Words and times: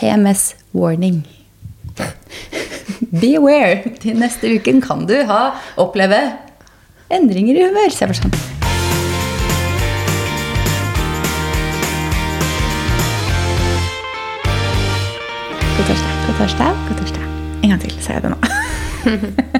PMS 0.00 0.54
warning. 0.72 1.26
Be 3.12 3.34
aware. 3.36 3.82
Til 4.00 4.16
neste 4.16 4.48
uken 4.56 4.80
kan 4.80 5.04
du 5.04 5.18
ha, 5.28 5.40
oppleve 5.76 6.16
endringer 7.12 7.58
i 7.58 7.66
humør. 7.66 7.92
Så 7.92 8.06
jeg 8.06 8.16
sånn 8.16 8.32
God 15.76 15.88
torsdag, 15.90 16.16
god 16.24 16.40
torsdag, 16.40 16.80
god 16.88 17.02
torsdag. 17.02 17.26
En 17.60 17.74
gang 17.74 17.82
til, 17.84 17.92
så 18.00 18.14
er 18.14 18.18
jeg 18.18 18.24
det 18.24 18.32
nå. 18.32 18.38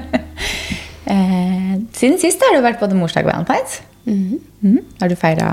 eh, 1.13 1.75
siden 1.97 2.17
sist 2.21 2.41
har 2.41 2.57
du 2.57 2.65
vært 2.65 2.81
både 2.81 2.97
morsdag 2.97 3.29
og 3.29 3.33
valentines. 3.35 3.77
Mhm. 4.09 4.81
Har 4.97 5.13
du 5.13 5.17
feira 5.21 5.51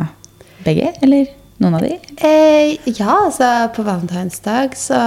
begge, 0.65 0.95
eller 1.05 1.29
noen 1.59 1.77
av 1.79 1.85
de? 1.85 1.95
Eh, 2.23 2.77
ja, 2.87 3.13
altså 3.25 3.51
på 3.75 3.83
valentinsdag 3.87 4.77
så 4.79 4.99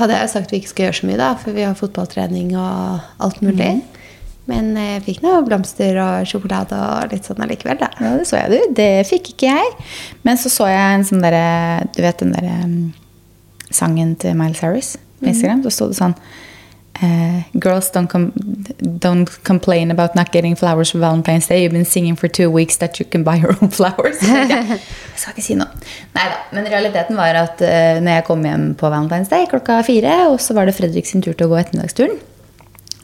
hadde 0.00 0.14
jeg 0.14 0.24
jo 0.24 0.32
sagt 0.32 0.52
vi 0.52 0.60
ikke 0.62 0.72
skal 0.72 0.86
gjøre 0.86 0.98
så 1.00 1.08
mye, 1.10 1.20
da, 1.20 1.30
for 1.40 1.56
vi 1.56 1.66
har 1.66 1.78
fotballtrening 1.78 2.54
og 2.56 3.24
alt 3.26 3.42
mulig. 3.44 3.74
Men 4.50 4.72
eh, 4.76 4.94
jeg 4.96 5.04
fikk 5.06 5.22
noe 5.24 5.42
blomster 5.46 5.98
og 6.02 6.28
sjokolade 6.28 6.78
og 6.78 7.12
litt 7.12 7.28
sånn 7.28 7.44
allikevel, 7.44 7.78
da. 7.82 7.90
Ja, 8.00 8.14
det 8.18 8.28
så 8.30 8.40
jeg, 8.40 8.50
du. 8.52 8.74
Det 8.80 8.90
fikk 9.08 9.34
ikke 9.34 9.52
jeg. 9.52 9.74
Men 10.26 10.40
så 10.40 10.52
så 10.52 10.70
jeg 10.70 10.96
en 10.96 11.06
sånn 11.06 11.22
derre 11.24 11.86
Du 11.94 12.00
vet 12.02 12.22
den 12.22 12.34
derre 12.34 12.56
um, 12.64 12.78
sangen 13.70 14.16
til 14.20 14.38
Miles 14.38 14.62
Harris 14.64 14.96
på 15.20 15.30
Instagram? 15.30 15.62
Så 15.66 15.76
sto 15.76 15.90
det 15.92 16.00
sånn 16.00 16.16
Uh, 17.02 17.44
Girls 17.54 17.90
don't, 17.90 18.08
com 18.08 18.30
don't 18.98 19.42
complain 19.42 19.90
about 19.90 20.14
not 20.14 20.32
getting 20.32 20.54
flowers 20.54 20.90
for 20.90 20.98
Valentine's 20.98 21.46
Day. 21.46 21.62
You've 21.62 21.72
been 21.72 21.86
singing 21.86 22.14
for 22.14 22.28
two 22.28 22.50
weeks 22.50 22.76
that 22.76 22.98
you 23.00 23.06
can 23.06 23.22
buy 23.22 23.36
your 23.36 23.56
own 23.62 23.70
flowers. 23.70 24.18
Jeg, 25.20 25.26
skal 25.26 25.36
ikke 25.36 25.44
si 25.44 25.54
noe. 25.60 25.68
Nei 26.16 26.26
da. 26.32 26.36
Men 26.56 26.68
realiteten 26.72 27.18
var 27.18 27.36
at 27.36 27.60
uh, 27.60 27.98
når 28.00 28.14
jeg 28.16 28.26
kom 28.30 28.44
hjem 28.46 28.70
på 28.80 28.88
Valentine's 28.88 29.28
Day 29.28 29.44
klokka 29.50 29.82
fire, 29.84 30.14
og 30.32 30.38
så 30.40 30.56
var 30.56 30.64
det 30.64 30.72
Fredrik 30.78 31.08
sin 31.08 31.20
tur 31.20 31.34
til 31.34 31.44
å 31.44 31.52
gå 31.52 31.58
ettermiddagsturen. 31.60 32.16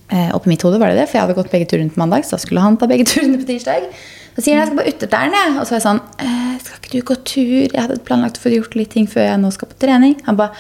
Uh, 0.09 0.31
og 0.33 0.41
på 0.45 0.53
mitt 0.55 0.65
hode 0.65 0.81
var 0.81 0.95
det 0.95 1.03
det, 1.03 1.11
for 1.11 1.19
jeg 1.19 1.27
hadde 1.27 1.37
gått 1.37 1.53
begge 1.53 1.69
turene 1.69 1.93
på 1.93 2.01
mandag. 2.01 2.25
Så 2.25 2.41
skulle 2.41 2.65
han 2.65 2.79
ta 2.81 2.89
begge 2.89 3.05
turene 3.13 3.43
på 3.43 3.49
tirsdag. 3.51 3.91
Så 4.33 4.45
sier 4.47 4.57
han 4.57 4.65
jeg 4.65 4.73
skal 4.73 4.81
på 4.81 4.95
uterteren. 4.95 5.61
Og 5.61 5.69
så 5.69 5.77
er 5.77 5.79
jeg 5.79 5.87
sånn 5.87 6.03
eh, 6.25 6.57
Skal 6.65 6.81
ikke 6.81 6.93
du 6.93 7.07
gå 7.09 7.19
tur? 7.29 7.63
Jeg 7.65 7.81
hadde 7.81 8.01
planlagt 8.09 8.41
å 8.41 8.45
få 8.45 8.53
gjort 8.53 8.77
litt 8.77 8.93
ting 8.97 9.09
før 9.09 9.31
jeg 9.31 9.43
nå 9.43 9.53
skal 9.55 9.71
på 9.71 9.79
trening. 9.85 10.19
Han 10.29 10.41
ba 10.41 10.51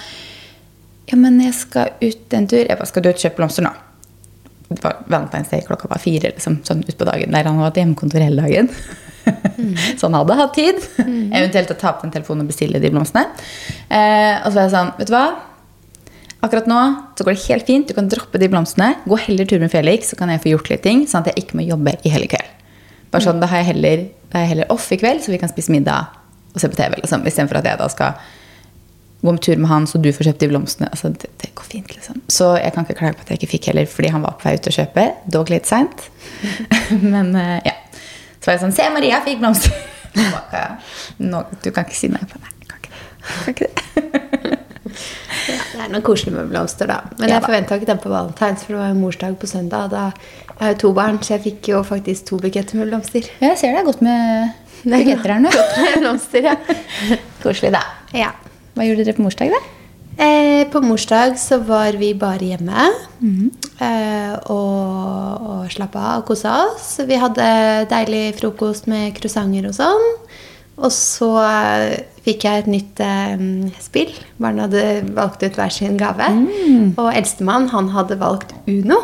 Ja, 1.07 1.17
men 1.17 1.41
jeg 1.41 1.57
skal 1.57 1.93
ut 2.01 2.37
en 2.37 2.49
tur. 2.53 2.65
Jeg 2.65 2.77
ba 2.77 2.89
Skal 2.89 3.05
du 3.05 3.11
ut 3.11 3.17
og 3.17 3.25
kjøpe 3.25 3.41
blomster 3.41 3.65
nå? 3.69 3.73
Det 4.67 4.81
var 4.83 5.03
Valentine's 5.07 5.53
Day 5.53 5.63
klokka 5.63 5.89
var 5.89 6.01
fire 6.03 6.33
liksom, 6.33 6.59
sånn 6.67 6.81
utpå 6.83 7.07
dagen. 7.07 7.37
Der 7.37 7.47
han 7.47 7.61
hadde 7.63 7.85
hjemmekontor 7.85 8.25
hele 8.25 8.49
dagen. 8.49 8.73
så 9.99 10.07
han 10.07 10.17
hadde 10.19 10.39
hatt 10.39 10.57
tid. 10.57 10.81
Eventuelt 11.05 11.73
å 11.73 11.79
ta 11.79 11.93
opp 11.93 12.05
den 12.05 12.15
telefonen 12.15 12.47
og 12.47 12.53
bestille 12.53 12.81
de 12.83 12.93
blomstene. 12.93 13.27
Eh, 13.89 14.43
og 14.43 14.51
så 14.51 14.57
var 14.59 14.65
jeg 14.67 14.75
sånn 14.75 14.95
Vet 15.01 15.11
du 15.11 15.15
hva? 15.17 15.27
Akkurat 16.47 16.69
nå 16.71 16.81
så 17.17 17.25
går 17.27 17.35
det 17.35 17.47
helt 17.47 17.71
fint. 17.71 17.89
Du 17.89 17.97
kan 17.97 18.11
droppe 18.13 18.39
de 18.39 18.51
blomstene. 18.53 18.93
Gå 19.09 19.19
heller 19.27 19.49
tur 19.49 19.63
med 19.63 19.73
Felix, 19.73 20.13
så 20.13 20.19
kan 20.21 20.31
jeg 20.31 20.43
få 20.45 20.53
gjort 20.53 20.71
litt 20.73 20.85
ting. 20.87 21.07
Sånn 21.09 21.25
at 21.25 21.33
jeg 21.33 21.47
ikke 21.47 21.59
må 21.59 21.67
jobbe 21.67 21.97
i 22.05 22.13
hele 22.13 22.29
kveld. 22.31 22.53
Bare 23.11 23.25
sånn, 23.25 23.41
Da 23.41 23.49
har 23.51 23.63
jeg 23.63 23.73
heller, 23.73 24.07
da 24.31 24.39
er 24.39 24.47
jeg 24.47 24.53
heller 24.55 24.73
off 24.75 24.91
i 24.93 24.99
kveld, 25.01 25.23
så 25.25 25.33
vi 25.33 25.41
kan 25.43 25.51
spise 25.51 25.73
middag 25.73 26.13
og 26.53 26.61
se 26.61 26.69
på 26.69 26.79
TV. 26.79 26.99
Liksom, 27.01 27.25
Istedenfor 27.27 27.61
at 27.61 27.71
jeg 27.71 27.81
da 27.81 27.89
skal 27.93 28.19
gå 29.23 29.33
om 29.33 29.39
tur 29.43 29.57
med 29.57 29.71
han, 29.71 29.87
så 29.89 29.99
du 30.03 30.11
får 30.15 30.29
kjøpt 30.29 30.45
de 30.45 30.51
blomstene. 30.53 30.91
Altså, 30.93 31.11
det, 31.15 31.31
det 31.43 31.51
går 31.57 31.67
fint, 31.67 31.95
liksom. 31.97 32.21
Så 32.33 32.53
jeg 32.61 32.75
kan 32.75 32.87
ikke 32.87 32.99
klage 33.01 33.19
på 33.19 33.27
at 33.27 33.33
jeg 33.33 33.41
ikke 33.41 33.53
fikk 33.57 33.71
heller, 33.73 33.89
fordi 33.91 34.13
han 34.15 34.27
var 34.27 34.37
på 34.39 34.49
vei 34.49 34.55
ut 34.59 34.71
og 34.71 34.77
kjøpe. 34.77 35.07
Dog 35.39 35.51
litt 35.53 35.71
seint. 35.71 36.07
Men 37.15 37.35
eh, 37.35 37.59
ja. 37.67 37.76
Så 38.47 38.53
var 38.53 38.61
jeg 38.61 38.63
sånn 38.63 38.75
Se, 38.77 38.85
Maria 38.95 39.17
fikk 39.27 39.41
blomster! 39.41 39.73
Nå, 41.33 41.41
du 41.65 41.73
kan 41.75 41.83
ikke 41.83 41.97
si 41.99 42.07
nei 42.13 42.21
på 42.31 42.39
det. 42.39 42.53
Kan 42.71 43.51
ikke 43.51 43.67
det. 43.67 44.13
Ja, 45.47 45.57
det 45.73 45.81
er 45.85 45.91
noe 45.93 46.03
koselig 46.03 46.33
med 46.35 46.49
blomster, 46.51 46.89
da. 46.91 47.01
Men 47.19 47.31
jeg 47.31 47.43
forventa 47.43 47.77
ikke 47.79 47.89
den 47.91 47.99
på 48.03 48.11
valentines, 48.11 48.63
for 48.65 48.75
det 48.75 48.79
var 48.81 48.89
jo 48.93 48.97
morsdag 48.99 49.35
på 49.39 49.51
søndag. 49.51 49.91
Da, 49.93 50.05
jeg 50.49 50.57
har 50.61 50.73
jo 50.73 50.79
to 50.85 50.91
barn, 50.97 51.19
så 51.23 51.35
jeg 51.35 51.43
fikk 51.45 51.69
jo 51.71 51.83
faktisk 51.87 52.27
to 52.31 52.39
buketter 52.43 52.79
med 52.81 52.91
blomster. 52.91 53.27
Ja, 53.43 53.53
jeg 53.53 53.61
ser 53.61 53.75
det 53.75 53.83
er 53.83 53.87
godt 53.87 54.03
med 54.07 54.57
buketter 54.87 55.35
her 55.35 55.43
nå. 55.43 55.53
Med 55.77 56.01
blomster, 56.07 56.49
ja. 56.51 56.57
Koselig, 57.45 57.75
da. 57.77 57.83
ja. 58.15 58.31
Hva 58.79 58.87
gjorde 58.89 59.07
dere 59.07 59.19
på 59.19 59.27
morsdag, 59.27 59.55
da? 59.55 59.76
Eh, 60.17 60.65
på 60.73 60.81
morsdag 60.81 61.35
så 61.39 61.59
var 61.61 61.93
vi 62.01 62.15
bare 62.17 62.47
hjemme 62.55 62.87
eh, 63.85 64.33
og, 64.49 65.43
og 65.45 65.67
slappa 65.75 66.01
av 66.15 66.23
og 66.23 66.31
kosa 66.31 66.55
oss. 66.71 66.95
Vi 67.05 67.19
hadde 67.21 67.49
deilig 67.91 68.31
frokost 68.39 68.89
med 68.89 69.13
croissanter 69.19 69.69
og 69.69 69.77
sånn. 69.77 70.07
Og 70.77 70.93
så 70.93 71.29
eh, 71.43 71.99
fikk 72.25 72.45
jeg 72.49 72.65
et 72.65 72.71
nytt 72.73 73.01
eh, 73.05 73.45
spill. 73.81 74.13
Barna 74.41 74.67
hadde 74.71 74.87
valgt 75.17 75.45
ut 75.45 75.57
hver 75.61 75.73
sin 75.73 76.01
gave. 76.01 76.31
Og 76.97 77.13
eldstemann 77.13 77.69
han 77.75 77.93
hadde 77.93 78.17
valgt 78.21 78.57
Uno. 78.69 79.03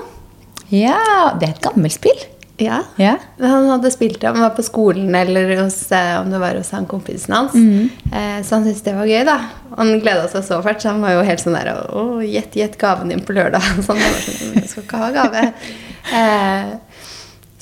Ja, 0.73 1.35
det 1.37 1.51
er 1.51 1.55
et 1.59 1.65
gammelt 1.65 1.93
spill. 1.99 2.17
Ja. 2.63 2.79
Ja. 3.01 3.17
Han 3.43 3.69
hadde 3.73 3.91
spilt 3.95 4.21
det, 4.23 4.31
han 4.31 4.43
var 4.43 4.55
på 4.57 4.65
skolen 4.67 5.15
eller 5.19 5.57
hos, 5.63 5.81
eh, 5.93 6.15
om 6.21 6.31
det 6.31 6.41
var 6.43 6.59
hos 6.59 6.71
han 6.75 6.87
kompisen 6.91 7.35
hans. 7.35 7.57
Eh, 7.59 8.39
så 8.45 8.57
han 8.59 8.67
syntes 8.67 8.85
det 8.87 8.95
var 8.97 9.11
gøy, 9.11 9.25
da. 9.29 9.39
Han 9.77 9.93
gleda 10.03 10.29
seg 10.31 10.47
så 10.47 10.61
fælt, 10.65 10.83
så 10.85 10.93
han 10.93 11.03
var 11.05 11.17
jo 11.17 11.27
helt 11.27 11.43
sånn 11.43 11.57
der 11.57 11.73
Å, 11.75 12.07
gjett, 12.27 12.57
gjett 12.59 12.79
gaven 12.81 13.13
din 13.13 13.25
på 13.27 13.35
lørdag. 13.37 13.65
Sånn, 13.87 13.99
han 13.99 14.15
var 14.15 14.25
sånn, 14.25 14.57
jeg 14.61 14.71
skal 14.71 14.87
ikke 14.87 15.03
ha 15.03 15.13
gave. 15.17 15.45
Eh, 16.13 16.73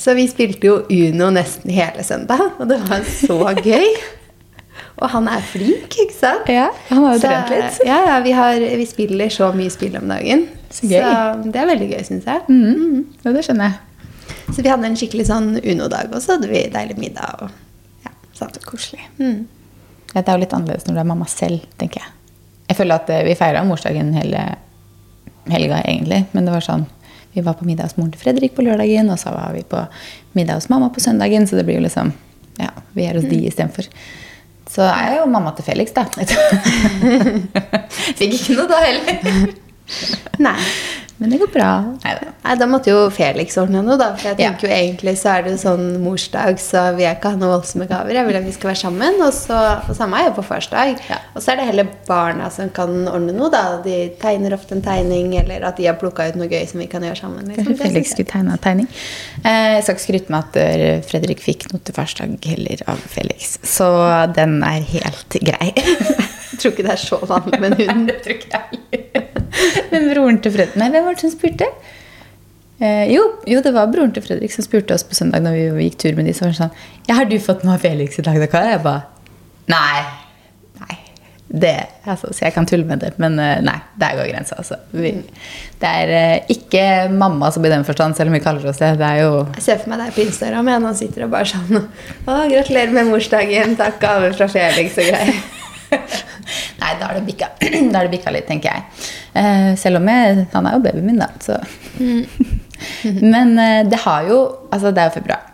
så 0.00 0.14
vi 0.16 0.24
spilte 0.30 0.64
jo 0.70 0.78
Uno 0.88 1.28
nesten 1.34 1.74
hele 1.76 2.04
søndag, 2.06 2.40
og 2.58 2.70
det 2.70 2.80
var 2.88 3.04
så 3.04 3.36
gøy. 3.60 3.90
Og 5.00 5.08
han 5.14 5.28
er 5.32 5.44
flink, 5.44 5.94
ikke 5.96 6.16
sant? 6.16 6.48
Ja, 6.52 6.70
han 6.88 7.04
har 7.04 7.14
jo 7.14 7.20
Så, 7.20 7.28
trent 7.28 7.52
litt. 7.54 7.82
Ja, 7.88 8.00
ja 8.08 8.16
vi, 8.24 8.32
har, 8.36 8.64
vi 8.80 8.86
spiller 8.88 9.32
så 9.32 9.50
mye 9.56 9.72
spill 9.72 9.96
om 10.00 10.08
dagen. 10.12 10.46
Så 10.70 10.88
gøy. 10.88 11.04
det 11.50 11.60
er 11.60 11.70
veldig 11.72 11.88
gøy, 11.94 12.02
syns 12.06 12.28
jeg. 12.28 12.42
Mm. 12.48 13.06
Ja, 13.24 13.32
det 13.36 13.44
skjønner 13.46 13.70
jeg. 13.70 13.78
Så 14.54 14.62
vi 14.62 14.70
hadde 14.70 14.88
en 14.88 14.96
skikkelig 14.98 15.26
sånn 15.28 15.52
Uno-dag, 15.62 16.10
og 16.10 16.22
så 16.22 16.34
hadde 16.34 16.50
vi 16.50 16.64
deilig 16.72 16.96
middag. 16.98 17.44
og 17.44 18.06
ja, 18.06 18.14
sånn. 18.36 18.54
Koselig. 18.66 19.04
Mm. 19.20 19.44
Det 20.10 20.24
er 20.24 20.32
jo 20.34 20.42
litt 20.42 20.54
annerledes 20.56 20.88
når 20.88 20.96
du 20.96 21.02
er 21.02 21.10
mamma 21.12 21.28
selv, 21.30 21.66
tenker 21.78 22.02
jeg. 22.02 22.16
Jeg 22.70 22.78
føler 22.78 22.98
at 23.02 23.12
eh, 23.14 23.22
vi 23.26 23.36
feira 23.38 23.62
morsdagen 23.66 24.12
hele 24.14 24.42
helga, 25.50 25.82
egentlig. 25.82 26.24
Men 26.32 26.48
det 26.48 26.56
var 26.56 26.66
sånn 26.66 26.88
Vi 27.30 27.44
var 27.46 27.54
på 27.54 27.62
middag 27.64 27.86
hos 27.86 27.94
moren 27.94 28.10
til 28.10 28.18
Fredrik 28.18 28.56
på 28.56 28.64
lørdagen, 28.66 29.06
og 29.12 29.18
så 29.22 29.30
var 29.30 29.52
vi 29.54 29.62
på 29.62 29.84
middag 30.34 30.58
hos 30.58 30.66
mamma 30.68 30.88
på 30.90 31.02
søndagen, 31.02 31.46
så 31.46 31.54
det 31.58 31.64
blir 31.68 31.78
jo 31.78 31.84
liksom 31.86 32.10
Ja, 32.58 32.72
vi 32.92 33.06
er 33.06 33.14
hos 33.14 33.28
de 33.30 33.38
istedenfor. 33.46 33.86
Så 34.70 34.82
er 34.82 35.12
jeg 35.12 35.20
jo 35.20 35.28
mamma 35.30 35.52
til 35.54 35.66
Felix, 35.66 35.94
da. 35.94 36.04
Fikk 38.18 38.34
ikke 38.34 38.56
noe 38.58 38.66
da 38.70 38.82
heller. 38.82 39.54
Nei. 40.42 40.56
Men 41.20 41.30
det 41.34 41.38
går 41.42 41.50
bra. 41.52 41.70
Neida. 42.02 42.30
Nei, 42.44 42.54
Da 42.56 42.66
måtte 42.66 42.88
jo 42.88 43.00
Felix 43.12 43.58
ordne 43.60 43.82
noe, 43.84 43.98
da. 44.00 44.14
For 44.16 44.30
jeg 44.30 44.38
Ja. 44.40 44.48
tenker 44.50 44.68
jo 44.68 44.74
egentlig 44.74 45.12
så 45.20 45.34
er 45.38 45.42
det 45.44 45.58
sånn 45.60 45.98
morsdag, 46.00 46.56
så 46.58 46.94
vil 46.96 47.04
jeg 47.04 47.18
ikke 47.18 47.30
ha 47.34 47.36
noe 47.36 47.50
voldsomme 47.60 47.86
gaver. 47.90 48.14
Jeg 48.16 48.26
vil 48.26 48.36
at 48.36 48.44
vi 48.46 48.52
skal 48.56 48.70
være 48.70 48.80
sammen. 48.80 49.20
Og 49.20 49.32
så 49.36 49.58
og 49.88 49.94
samme 49.96 50.16
er 50.16 50.30
jo 50.30 50.32
på 50.40 50.44
farsdag. 50.48 50.96
Ja. 51.10 51.18
Og 51.36 51.42
så 51.42 51.52
er 51.52 51.56
det 51.60 51.66
heller 51.66 51.88
barna 52.08 52.48
som 52.50 52.70
kan 52.70 53.06
ordne 53.06 53.34
noe, 53.36 53.50
da. 53.52 53.82
De 53.84 54.10
tegner 54.18 54.54
ofte 54.56 54.72
en 54.72 54.80
tegning, 54.82 55.34
eller 55.38 55.62
at 55.68 55.76
de 55.76 55.84
har 55.90 55.94
plukka 56.00 56.28
ut 56.30 56.36
noe 56.40 56.48
gøy 56.48 56.66
som 56.66 56.80
vi 56.80 56.86
kan 56.86 57.02
gjøre 57.02 57.20
sammen. 57.20 57.44
liksom. 57.52 57.76
Felix 57.76 58.10
skulle 58.14 58.26
tegne 58.32 58.52
en 58.52 58.58
tegning. 58.58 58.88
Eh, 59.44 59.76
Jeg 59.76 59.82
skal 59.84 59.94
ikke 59.94 60.06
skryte 60.08 60.30
med 60.30 60.44
at 60.44 60.56
eh, 60.56 61.00
Fredrik 61.02 61.38
fikk 61.44 61.70
noe 61.72 61.80
til 61.84 61.94
farsdag 61.94 62.38
heller 62.46 62.80
av 62.88 62.96
Felix. 62.96 63.58
Så 63.62 64.32
den 64.34 64.62
er 64.64 64.80
helt 64.80 65.28
grei. 65.44 65.74
Jeg 66.50 66.60
tror 66.62 66.72
ikke 66.74 66.86
det 66.86 66.92
er 66.96 67.02
så 67.04 67.18
vanlig 67.30 67.60
med 67.62 67.72
en 67.78 67.90
hund. 67.90 68.06
det 68.10 68.18
tror 68.24 68.36
ikke 68.36 68.60
jeg. 68.60 69.24
Men 69.90 70.06
broren 70.12 70.38
til 70.42 70.54
Fredrik 70.54 70.78
Nei, 70.80 70.90
hvem 70.94 71.06
var 71.08 71.16
det 71.18 71.24
som 71.24 71.32
spurte? 71.34 71.66
Eh, 72.80 73.10
jo, 73.12 73.26
jo, 73.50 73.60
det 73.60 73.74
var 73.76 73.90
broren 73.92 74.12
til 74.16 74.24
Fredrik 74.24 74.54
som 74.54 74.64
spurte 74.64 74.94
oss 74.96 75.04
på 75.04 75.16
søndag 75.18 75.42
når 75.44 75.58
vi 75.76 75.88
gikk 75.90 75.98
tur 76.00 76.16
med 76.16 76.30
de, 76.30 76.32
så 76.36 76.46
var 76.46 76.54
han 76.54 76.58
sånn 76.62 77.10
Ja, 77.10 77.18
har 77.18 77.28
du 77.28 77.36
fått 77.42 77.66
noe 77.66 77.76
av 77.76 77.84
Felix 77.84 78.16
i 78.16 78.24
dag, 78.24 78.38
da, 78.40 78.48
Kara? 78.50 78.70
Jeg 78.76 78.82
bare 78.86 79.02
Nei. 79.70 80.00
Nei. 80.80 80.96
Det, 81.50 81.74
altså, 82.08 82.30
så 82.32 82.46
jeg 82.46 82.54
kan 82.54 82.66
tulle 82.70 82.86
med 82.88 83.02
det, 83.04 83.10
men 83.20 83.36
eh, 83.42 83.58
nei, 83.66 83.76
der 84.00 84.16
går 84.18 84.30
grensa. 84.30 84.56
Altså. 84.62 84.78
Vi, 84.94 85.12
det 85.82 85.92
er 86.00 86.12
eh, 86.16 86.50
ikke 86.54 86.82
mamma 87.12 87.50
som 87.54 87.66
i 87.66 87.70
den 87.70 87.84
forstand, 87.86 88.16
selv 88.18 88.32
om 88.32 88.38
vi 88.38 88.42
kaller 88.42 88.66
oss 88.70 88.80
det. 88.80 88.94
Det 89.02 89.06
er 89.06 89.24
jo 89.26 89.32
Jeg 89.58 89.66
ser 89.66 89.80
for 89.82 89.92
meg 89.92 90.00
deg 90.04 90.16
på 90.16 90.24
Instagram 90.24 90.70
igjen, 90.72 90.88
han 90.88 90.98
sitter 90.98 91.26
og 91.26 91.32
bare 91.34 91.50
sånn 91.52 91.80
Å, 91.82 92.40
gratulerer 92.54 92.94
med 92.96 93.10
morsdagen, 93.12 93.76
takk 93.78 93.98
gave 94.02 94.32
fra 94.38 94.48
Felix 94.56 94.98
og 95.02 95.10
greier. 95.10 95.40
Da 97.00 97.10
er 97.10 97.20
det 97.20 97.26
bikka, 97.28 97.50
da 97.92 98.00
er 98.00 98.08
det 98.08 98.14
bikka 98.14 98.32
litt, 98.34 98.46
tenker 98.48 98.76
jeg. 98.76 99.06
Eh, 99.40 99.70
selv 99.80 100.00
om 100.00 100.10
jeg, 100.10 100.44
han 100.52 100.68
er 100.68 100.76
jo 100.76 100.84
babyen 100.84 101.06
min, 101.08 101.22
da. 101.22 101.30
Så. 101.40 101.56
Men 103.34 103.58
eh, 103.58 103.82
det 103.88 104.02
har 104.04 104.28
jo 104.28 104.40
Altså, 104.70 104.92
det 104.94 105.02
er 105.02 105.10
jo 105.10 105.16
februar. 105.18 105.46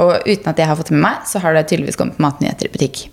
Og 0.00 0.14
uten 0.26 0.48
at 0.50 0.58
jeg 0.58 0.66
har 0.66 0.78
fått 0.78 0.88
det 0.88 0.96
med 0.96 1.04
meg, 1.04 1.26
så 1.28 1.42
har 1.42 1.54
det 1.54 1.66
tydeligvis 1.68 1.98
kommet 2.00 2.22
matnyheter 2.22 2.66
i 2.66 2.72
butikk. 2.72 3.04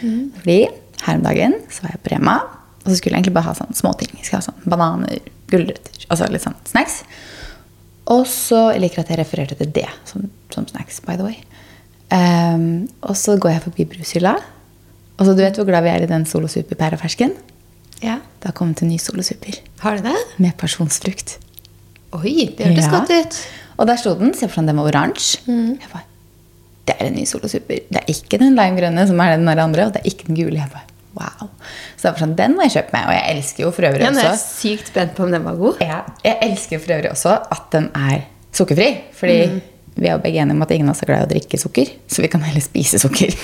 Fordi 0.00 0.56
her 1.04 1.18
om 1.18 1.22
dagen 1.26 1.54
så 1.70 1.84
var 1.84 1.92
jeg 1.94 2.02
på 2.02 2.12
Rema, 2.14 2.38
og 2.82 2.88
så 2.88 2.96
skulle 2.96 3.14
jeg 3.14 3.20
egentlig 3.20 3.34
bare 3.36 3.50
ha 3.50 3.54
sånne 3.58 3.76
småting. 3.78 4.14
Skulle 4.16 4.40
ha 4.40 4.46
sånn 4.48 4.64
bananer, 4.72 5.20
gulrøtter, 5.52 6.06
altså 6.08 6.30
litt 6.32 6.42
sånn 6.42 6.56
snacks. 6.66 7.02
Og 8.10 8.24
så 8.26 8.72
Jeg 8.72 8.82
liker 8.82 9.04
at 9.04 9.12
jeg 9.12 9.20
refererte 9.20 9.58
til 9.60 9.70
det 9.76 9.86
som, 10.08 10.24
som 10.50 10.66
snacks, 10.66 10.98
by 11.04 11.14
the 11.20 11.28
way. 11.28 11.38
Um, 12.12 12.88
og 13.06 13.14
så 13.16 13.36
går 13.40 13.54
jeg 13.54 13.64
forbi 13.68 13.86
brushylla. 13.92 14.34
Og 15.18 15.26
så 15.26 15.34
Du 15.36 15.42
vet 15.42 15.56
hvor 15.60 15.66
glad 15.68 15.82
vi 15.84 15.88
er 15.92 16.02
i 16.02 16.06
den 16.10 16.24
Solo 16.26 16.48
Super 16.48 16.74
pærefersken? 16.80 17.34
Ja. 18.02 18.16
Det 18.40 18.48
har 18.50 18.54
kommet 18.58 18.80
en 18.82 18.88
ny 18.90 18.96
solosuper. 18.98 19.60
Har 19.80 19.96
du 19.96 20.02
det? 20.08 20.16
med 20.42 20.56
pasjonsfrukt. 20.58 21.36
Oi, 22.12 22.48
det 22.58 22.66
hørtes 22.66 22.84
Ja. 22.88 22.90
godt 22.90 23.10
ut. 23.10 23.36
Og 23.78 23.86
der 23.86 23.96
sto 23.96 24.14
den. 24.18 24.34
Se 24.34 24.48
for 24.48 24.60
deg 24.62 24.68
den 24.72 24.76
var 24.76 24.88
oransje. 24.90 25.38
Jeg 25.46 25.88
bare, 25.92 26.02
det 26.86 26.96
er 26.98 27.06
en 27.06 27.14
ny 27.14 27.24
solosuper. 27.24 27.78
Det 27.88 28.00
er 28.02 28.08
ikke 28.10 28.38
den 28.38 28.56
limegrønne 28.56 29.06
som 29.06 29.20
er 29.20 29.36
den 29.36 29.48
andre, 29.48 29.86
og 29.86 29.92
det 29.94 30.02
er 30.02 30.10
ikke 30.10 30.26
den 30.26 30.36
gule. 30.36 30.58
Jeg 30.58 30.68
bare, 30.72 30.82
wow. 31.14 31.48
Så 31.96 32.08
jeg 32.10 32.18
sånn, 32.24 32.34
den 32.36 32.56
må 32.56 32.62
jeg 32.66 32.72
kjøpe 32.76 32.92
meg. 32.92 33.06
Og 33.06 33.12
jeg 33.14 33.36
elsker 33.36 33.64
jo 33.64 33.70
for 33.70 33.82
øvrig 33.82 34.00
Ja, 34.02 34.10
nå 34.10 34.18
er 34.18 34.28
jeg 34.32 34.38
sykt 34.42 34.86
spent 34.92 35.14
på 35.14 35.22
om 35.24 35.30
den 35.30 35.44
var 35.44 35.54
god. 35.56 35.76
ja, 35.80 36.02
Jeg 36.24 36.38
elsker 36.42 36.78
for 36.82 36.92
øvrig 36.98 37.10
også 37.12 37.38
at 37.50 37.70
den 37.72 37.90
er 37.94 38.24
sukkerfri. 38.52 38.90
Fordi 39.14 39.62
vi 39.94 40.08
er 40.08 40.14
jo 40.16 40.22
begge 40.22 40.40
enige 40.40 40.56
om 40.56 40.64
at 40.64 40.70
ingen 40.72 40.88
av 40.88 40.94
oss 40.94 41.02
er 41.04 41.10
glad 41.10 41.24
i 41.24 41.26
å 41.26 41.32
drikke 41.34 41.58
sukker. 41.60 41.90
Så 42.08 42.24
vi 42.24 42.30
kan 42.32 42.44
heller 42.44 42.64
spise 42.64 43.00
sukker. 43.02 43.34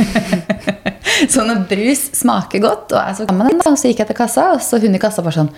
så 1.33 1.45
når 1.45 1.67
brus 1.69 2.07
smaker 2.17 2.63
godt, 2.65 2.95
og 2.95 3.01
er 3.03 3.19
så 3.19 3.27
med 3.29 3.51
den, 3.53 3.61
så 3.77 3.91
gikk 3.91 4.01
jeg 4.05 4.11
til 4.13 4.19
kassa, 4.19 4.53
og 4.55 4.63
så 4.65 4.81
hun 4.81 4.97
i 4.97 5.03
kassa 5.03 5.25
bare 5.25 5.43
sånn 5.43 5.53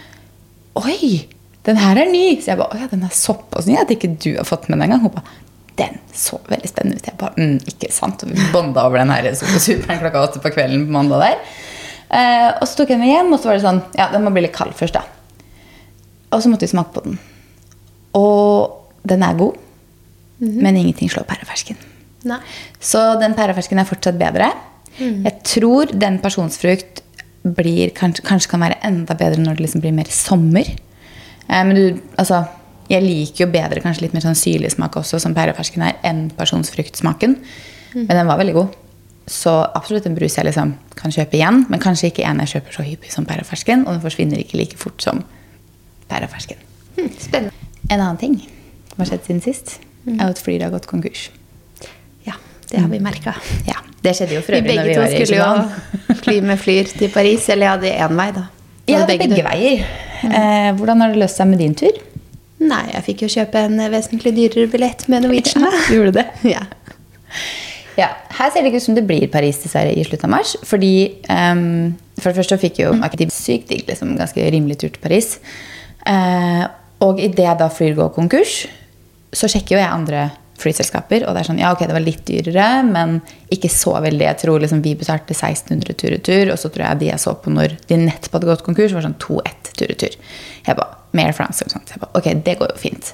Oi, 0.80 1.26
den 1.66 1.78
her 1.80 1.98
er 1.98 2.10
ny! 2.10 2.24
Så 2.40 2.52
jeg 2.52 2.60
bare, 2.60 2.74
å 2.74 2.82
ja, 2.82 2.88
den 2.90 3.06
er 3.06 3.14
såpass 3.14 3.66
ny 3.68 3.78
at 3.78 3.90
ikke 3.92 4.12
du 4.22 4.32
har 4.36 4.46
fått 4.48 4.68
med 4.68 4.78
den 4.78 4.86
engang. 4.88 5.02
Hun 5.04 5.14
bare, 5.14 5.38
den 5.80 5.98
så 6.16 6.38
veldig 6.50 6.70
spennende 6.70 6.98
ut. 6.98 7.08
Jeg 7.08 7.18
bare, 7.20 7.34
mm, 7.38 7.72
ikke 7.72 7.90
sant? 7.94 8.22
Og 8.24 8.32
vi 8.32 8.50
bonda 8.54 8.86
over 8.88 9.02
den 9.02 9.12
her 9.14 9.30
superen 9.34 10.02
klokka 10.02 10.26
åtte 10.26 10.42
på 10.42 10.52
kvelden 10.54 10.86
på 10.86 10.94
mandag 10.94 11.24
der. 11.24 11.40
Eh, 12.10 12.48
og 12.56 12.66
så 12.66 12.80
tok 12.80 12.92
jeg 12.92 12.98
den 13.02 13.10
hjem, 13.10 13.34
og 13.34 13.40
så 13.40 13.50
var 13.50 13.58
det 13.58 13.64
sånn, 13.66 13.82
ja, 13.98 14.08
den 14.10 14.24
må 14.26 14.32
bli 14.34 14.46
litt 14.46 14.56
kald 14.56 14.74
først 14.78 14.98
da. 14.98 15.04
Og 16.30 16.42
så 16.42 16.50
måtte 16.50 16.66
vi 16.66 16.72
smake 16.72 16.94
på 16.94 17.04
den. 17.06 17.18
Og 18.18 19.06
den 19.10 19.22
er 19.26 19.38
god, 19.38 19.58
men 20.40 20.76
ingenting 20.76 21.10
slår 21.12 21.26
pærefersken. 21.28 21.78
Nei. 22.28 22.40
Så 22.80 23.00
den 23.20 23.36
pærefersken 23.36 23.80
er 23.80 23.88
fortsatt 23.88 24.18
bedre. 24.20 24.50
Jeg 25.00 25.34
tror 25.46 25.92
den 25.96 26.18
pasjonsfrukt 26.20 27.02
blir, 27.56 27.92
kanskje, 27.96 28.24
kanskje 28.26 28.50
kan 28.52 28.64
være 28.64 28.80
enda 28.84 29.16
bedre 29.16 29.40
når 29.40 29.56
det 29.56 29.64
liksom 29.64 29.84
blir 29.84 29.94
mer 29.96 30.10
sommer. 30.12 30.68
Eh, 31.48 31.62
men 31.64 31.72
du, 31.76 32.00
altså, 32.20 32.42
jeg 32.90 33.04
liker 33.04 33.46
jo 33.46 33.52
bedre 33.54 33.80
kanskje 33.84 34.04
litt 34.04 34.16
mer 34.16 34.24
sånn 34.24 34.38
syrlig 34.38 34.72
smak 34.74 34.98
også, 35.00 35.20
som 35.22 35.34
pærefersken 35.36 35.84
er, 35.86 35.96
enn 36.06 36.26
pasjonsfruktsmaken. 36.36 37.36
Men 37.94 38.12
den 38.12 38.28
var 38.28 38.38
veldig 38.38 38.54
god. 38.54 38.76
Så 39.30 39.52
absolutt 39.78 40.08
en 40.10 40.16
brus 40.18 40.36
jeg 40.36 40.46
liksom 40.46 40.74
kan 40.98 41.14
kjøpe 41.14 41.38
igjen, 41.38 41.64
men 41.70 41.82
kanskje 41.82 42.10
ikke 42.10 42.26
en 42.26 42.42
jeg 42.42 42.56
kjøper 42.56 42.76
så 42.76 42.86
hyppig 42.86 43.12
som 43.14 43.26
pærefersken, 43.28 43.86
og 43.86 43.94
den 43.94 44.02
forsvinner 44.02 44.42
ikke 44.42 44.58
like 44.58 44.78
fort 44.80 45.02
som 45.04 45.22
pærefersken. 46.10 46.58
Mm, 46.98 47.12
spennende. 47.14 47.70
En 47.88 48.00
annen 48.00 48.18
ting 48.20 48.40
som 48.90 49.04
har 49.04 49.10
skjedd 49.12 49.28
siden 49.28 49.44
sist, 49.44 49.78
er 50.06 50.24
jo 50.24 50.30
at 50.34 50.42
Flyr 50.42 50.64
har 50.64 50.72
gått 50.74 50.88
konkurs. 50.90 51.28
Ja, 52.26 52.36
det 52.70 52.80
har 52.80 52.88
vi 52.88 53.00
merka. 53.04 53.34
Ja, 53.68 53.80
Det 54.00 54.14
skjedde 54.16 54.38
jo 54.38 54.44
for 54.44 54.56
Vi 54.56 54.60
øvrig 54.62 54.76
når 54.76 54.84
begge 54.84 54.88
vi 54.88 54.94
to 54.94 55.00
var 55.00 55.12
i 55.12 55.24
skulle 55.26 55.40
jo 55.40 56.14
fly 56.22 56.36
med 56.40 56.58
Flyr 56.58 56.92
til 56.96 57.10
Paris. 57.12 57.48
Eller 57.52 57.66
ja, 57.66 57.74
det 57.76 57.90
er 57.92 58.06
én 58.08 58.16
vei, 58.16 58.30
da. 58.36 58.46
Ja, 58.88 59.02
Og 59.02 59.10
begge, 59.10 59.28
begge 59.28 59.44
veier. 59.44 59.84
Eh, 60.24 60.70
hvordan 60.78 61.04
har 61.04 61.12
det 61.12 61.20
løst 61.20 61.36
seg 61.40 61.50
med 61.50 61.60
din 61.60 61.74
tur? 61.76 62.00
Nei, 62.60 62.82
jeg 62.92 63.04
fikk 63.06 63.24
jo 63.24 63.30
kjøpe 63.32 63.62
en 63.68 63.80
vesentlig 63.92 64.34
dyrere 64.36 64.68
billett 64.72 65.06
med 65.08 65.24
Norwegian. 65.24 65.64
Du 65.88 65.94
Gjorde 65.96 66.16
det? 66.20 66.26
Ja. 66.56 66.64
Ja, 67.98 68.08
Her 68.32 68.50
ser 68.50 68.62
det 68.62 68.70
ikke 68.70 68.80
ut 68.80 68.86
som 68.86 68.96
det 68.96 69.04
blir 69.06 69.26
Paris 69.30 69.58
dessverre 69.62 69.92
i 69.92 70.04
slutten 70.06 70.30
av 70.30 70.34
mars. 70.38 70.54
Fordi 70.66 70.92
um, 71.28 71.92
For 72.20 72.30
det 72.30 72.40
første 72.40 72.58
fikk 72.60 72.78
fikk 72.78 72.82
jo 72.84 72.92
Aktiv 73.06 73.32
sykt 73.34 73.68
digg, 73.72 73.84
liksom, 73.88 74.14
ganske 74.18 74.46
rimelig 74.54 74.78
tur 74.80 74.92
til 74.94 75.02
Paris. 75.02 75.34
Uh, 76.06 76.64
og 77.04 77.20
idet 77.20 77.56
da 77.60 77.68
Flyr 77.72 77.96
går 77.98 78.12
konkurs, 78.16 78.62
så 79.32 79.50
sjekker 79.50 79.76
jo 79.76 79.82
jeg 79.82 79.90
andre 79.90 80.28
flyselskaper. 80.60 81.24
Og 81.26 81.34
det 81.34 81.42
er 81.42 81.48
sånn, 81.48 81.60
ja 81.62 81.72
ok, 81.74 81.86
det 81.88 81.96
var 81.96 82.04
litt 82.04 82.22
dyrere, 82.28 82.68
men 82.86 83.18
ikke 83.52 83.70
så 83.72 83.96
veldig. 84.04 84.26
Jeg 84.26 84.40
tror 84.42 84.62
liksom 84.62 84.82
vi 84.84 84.94
betalte 84.98 85.34
1600 85.36 85.96
tur-retur, 86.00 86.52
og 86.52 86.60
så 86.60 86.70
tror 86.72 86.86
jeg 86.86 87.00
de 87.02 87.10
jeg 87.10 87.22
så 87.22 87.34
på 87.40 87.52
når 87.54 87.76
de 87.88 88.00
nettopp 88.04 88.38
hadde 88.38 88.50
gått 88.50 88.66
konkurs, 88.66 88.94
var 88.96 89.06
sånn 89.06 89.18
2-1 89.22 89.72
tur-retur. 89.72 90.16
Jeg 90.66 90.80
bare, 90.80 90.96
Mer 91.16 91.32
France 91.34 91.64
eller 91.64 91.72
sånt. 91.74 91.88
Så 91.90 91.96
jeg 91.96 92.04
bare, 92.04 92.20
ok, 92.20 92.28
det 92.46 92.52
går 92.60 92.68
jo 92.70 92.78
fint. 92.78 93.08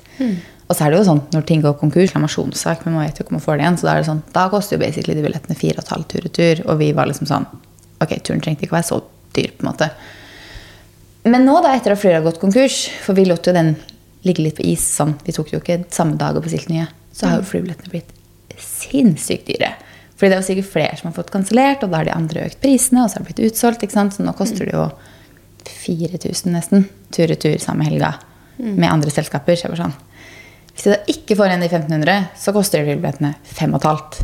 Og 0.66 0.74
så 0.74 0.84
er 0.84 0.92
det 0.92 0.98
jo 0.98 1.06
sånn, 1.06 1.22
når 1.32 1.46
ting 1.48 1.62
går 1.64 1.78
konkurs, 1.80 2.12
lamasjonssak, 2.12 2.82
men 2.84 2.98
man 2.98 3.06
vet 3.06 3.16
jo 3.16 3.24
ikke 3.24 3.32
om 3.32 3.38
man 3.38 3.44
får 3.44 3.56
det 3.56 3.64
igjen, 3.64 3.78
så 3.80 3.86
da 3.86 3.92
er 3.94 4.02
det 4.02 4.08
sånn, 4.10 4.22
da 4.34 4.42
koster 4.52 4.76
jo 4.76 4.82
basically 4.82 5.14
de 5.16 5.24
billettene 5.24 5.56
4,5 5.56 6.06
tur-retur, 6.12 6.62
og 6.66 6.80
vi 6.82 6.90
var 6.96 7.08
liksom 7.08 7.30
sånn, 7.30 7.46
ok, 8.02 8.16
turen 8.26 8.42
trengte 8.44 8.66
ikke 8.66 8.74
å 8.74 8.80
være 8.80 8.88
så 8.90 8.98
dyr 9.36 9.54
på 9.54 9.64
en 9.64 9.70
måte. 9.70 9.88
Men 11.30 11.46
nå 11.46 11.56
da, 11.62 11.72
etter 11.72 11.94
at 11.94 12.02
flyet 12.02 12.19
har 12.19 12.26
gått 12.26 12.42
konkurs, 12.42 12.82
for 13.06 13.16
vi 13.16 13.24
lot 13.30 13.46
jo 13.46 13.54
den 13.54 13.76
ligge 14.24 14.42
litt 14.42 14.56
på 14.56 14.64
is, 14.66 14.84
sånn, 14.96 15.16
vi 15.24 15.32
tok 15.36 15.52
jo 15.52 15.60
ikke 15.60 15.84
samme 15.92 16.16
dag 16.20 16.36
og 16.36 16.46
bestilte 16.46 16.72
nye, 16.72 16.86
så 17.12 17.28
har 17.28 17.40
jo 17.40 17.48
flybillettene 17.50 17.92
blitt 17.92 18.14
sinnssykt 18.60 19.46
dyre. 19.50 19.74
Fordi 20.16 20.30
det 20.30 20.36
er 20.36 20.40
jo 20.40 20.46
sikkert 20.46 20.72
flere 20.72 20.96
som 20.96 21.10
har 21.10 21.16
fått 21.18 21.32
kansellert, 21.34 21.84
og 21.84 21.92
da 21.92 22.00
har 22.00 22.08
de 22.08 22.14
andre 22.16 22.46
økt 22.48 22.60
prisene, 22.62 23.04
og 23.04 23.10
så 23.10 23.18
har 23.18 23.26
det 23.26 23.34
blitt 23.34 23.52
utsolgt, 23.52 23.84
ikke 23.84 23.96
sant? 23.98 24.16
Så 24.16 24.24
nå 24.24 24.32
koster 24.38 24.64
det 24.64 24.72
jo 24.72 24.86
4000 25.66 26.54
nesten, 26.54 26.86
tur-retur 27.12 27.58
samme 27.60 27.84
helga, 27.84 28.14
med 28.56 28.88
andre 28.88 29.12
selskaper. 29.12 29.58
Så 29.58 29.68
jeg 29.68 29.80
sånn, 29.82 29.96
hvis 30.72 30.86
jeg 30.86 30.94
da 30.94 31.12
ikke 31.12 31.36
får 31.36 31.52
en 31.52 31.66
i 31.66 31.69
1500, 31.69 32.30
så 32.40 32.54
koster 32.56 32.80
de 32.80 32.94
flybillettene 32.94 33.34
5,5 33.52 34.22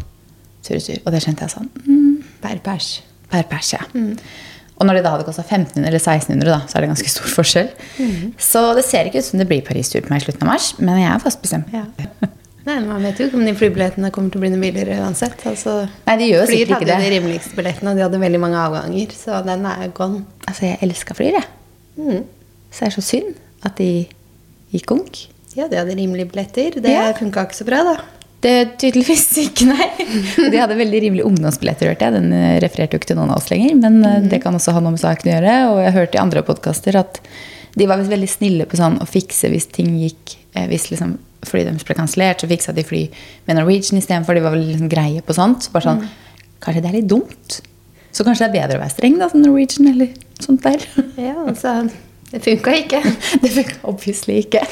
tur-retur. 0.64 1.02
Og 1.04 1.12
det 1.12 1.22
skjønte 1.26 1.46
jeg 1.46 1.54
sånn, 1.58 1.70
mm, 1.84 2.16
Per 2.42 2.58
pers. 2.64 2.88
per 3.30 3.44
pers, 3.48 3.72
ja. 3.72 3.84
Og 4.82 4.86
når 4.88 4.98
de 4.98 5.02
da 5.06 5.12
hadde 5.14 5.26
kosta 5.28 5.44
1500 5.46 5.86
eller 5.86 6.00
1600, 6.02 6.48
da, 6.50 6.56
så 6.66 6.74
er 6.78 6.82
det 6.84 6.88
ganske 6.90 7.10
stor 7.12 7.28
forskjell. 7.38 7.68
Så 8.42 8.62
det 8.74 8.82
ser 8.88 9.06
ikke 9.06 9.22
ut 9.22 9.28
som 9.28 9.38
det 9.38 9.46
blir 9.50 9.62
Paris-tur 9.66 10.02
på 10.02 10.10
meg 10.10 10.22
i 10.22 10.24
slutten 10.26 10.42
av 10.48 10.50
mars, 10.56 10.72
men 10.82 10.98
jeg 10.98 11.10
er 11.12 11.22
fast 11.22 11.42
bestemt. 11.44 11.70
Ja. 11.76 11.84
Nei, 12.66 12.76
Man 12.86 13.02
vet 13.02 13.18
jo 13.18 13.26
ikke 13.28 13.38
om 13.40 13.46
de 13.46 13.54
flybillettene 13.58 14.10
kommer 14.14 14.30
til 14.30 14.38
å 14.38 14.42
bli 14.44 14.50
noe 14.52 14.62
billigere 14.62 15.00
uansett. 15.02 15.40
Altså, 15.50 15.80
Nei, 16.06 16.14
de 16.20 16.28
gjør 16.30 16.44
det. 16.44 16.48
Flyr 16.52 16.60
sikkert 16.66 16.82
hadde 16.92 16.98
de 17.02 17.10
rimeligste 17.16 17.58
billettene, 17.58 17.90
og 17.94 17.98
de 17.98 18.04
hadde 18.06 18.20
veldig 18.22 18.40
mange 18.42 18.60
avganger. 18.62 19.14
Så 19.18 19.40
den 19.46 19.66
er 19.70 19.88
gone. 19.96 20.24
Altså, 20.46 20.68
jeg 20.68 20.78
elska 20.86 21.16
Flyr, 21.18 21.38
jeg. 21.40 21.48
Mm. 21.98 22.22
Så 22.72 22.84
det 22.84 22.88
er 22.90 22.94
så 22.96 23.04
synd 23.06 23.32
at 23.66 23.78
de 23.82 23.88
gikk 24.74 24.86
konk. 24.90 25.24
Ja, 25.58 25.66
de 25.68 25.76
hadde 25.80 25.96
rimelige 25.98 26.30
billetter. 26.30 26.78
Det 26.82 26.90
Ja. 26.94 27.10
funka 27.18 27.46
ikke 27.48 27.58
så 27.58 27.66
bra, 27.66 27.82
da. 27.84 27.96
Det 28.42 28.52
er 28.58 28.70
tydeligvis 28.80 29.24
ikke, 29.44 29.68
nei. 29.70 29.88
De 30.52 30.58
hadde 30.58 30.78
veldig 30.78 31.00
rimelige 31.04 31.28
ungdomsbilletter, 31.28 31.92
hørte 31.92 32.08
jeg. 32.08 32.16
Den 32.16 32.32
eh, 32.34 32.58
refererte 32.64 32.96
jo 32.96 33.02
ikke 33.02 33.12
til 33.12 33.20
noen 33.20 33.30
av 33.30 33.38
oss 33.38 33.50
lenger, 33.52 33.76
men 33.78 34.00
mm. 34.02 34.30
det 34.32 34.42
kan 34.42 34.56
også 34.58 34.74
ha 34.74 34.82
noe 34.82 34.96
med 34.96 35.02
saken 35.02 35.30
å 35.30 35.34
gjøre. 35.36 35.56
Og 35.70 35.82
jeg 35.84 35.96
hørte 35.98 36.18
i 36.18 36.22
andre 36.22 36.44
podkaster 36.46 36.98
at 36.98 37.20
de 37.78 37.88
var 37.88 38.02
veldig 38.04 38.28
snille 38.28 38.66
på 38.68 38.76
sånn 38.76 38.98
å 39.00 39.08
fikse 39.08 39.48
hvis 39.52 39.70
ting 39.72 39.94
gikk 39.96 40.34
eh, 40.58 40.66
Hvis 40.68 40.90
liksom 40.90 41.16
flyet 41.46 41.70
deres 41.70 41.86
ble 41.86 41.96
kansellert, 41.98 42.42
så 42.42 42.50
fiksa 42.50 42.74
de 42.76 42.84
fly 42.86 43.06
med 43.48 43.58
Norwegian 43.58 43.98
istedenfor. 43.98 44.36
De 44.36 44.44
var 44.44 44.54
veldig 44.54 44.74
liksom 44.74 44.90
greie 44.92 45.22
på 45.24 45.36
sånt. 45.38 45.66
Så 45.66 45.74
Bare 45.74 45.88
sånn 45.88 46.04
Kanskje 46.62 46.82
det 46.84 46.90
er 46.92 46.98
litt 47.00 47.10
dumt? 47.10 47.56
Så 48.14 48.22
kanskje 48.22 48.46
det 48.46 48.50
er 48.52 48.58
bedre 48.60 48.78
å 48.78 48.82
være 48.84 48.92
streng 48.92 49.16
da, 49.18 49.26
som 49.32 49.42
Norwegian 49.42 49.88
eller 49.90 50.12
sånt 50.38 50.62
der. 50.62 50.84
Ja, 51.16 51.34
altså, 51.42 51.72
det 52.32 52.40
funka 52.44 52.72
ikke. 52.80 53.00
Det 53.42 53.50
funka 53.52 53.74
obviously 53.90 54.38
ikke. 54.42 54.62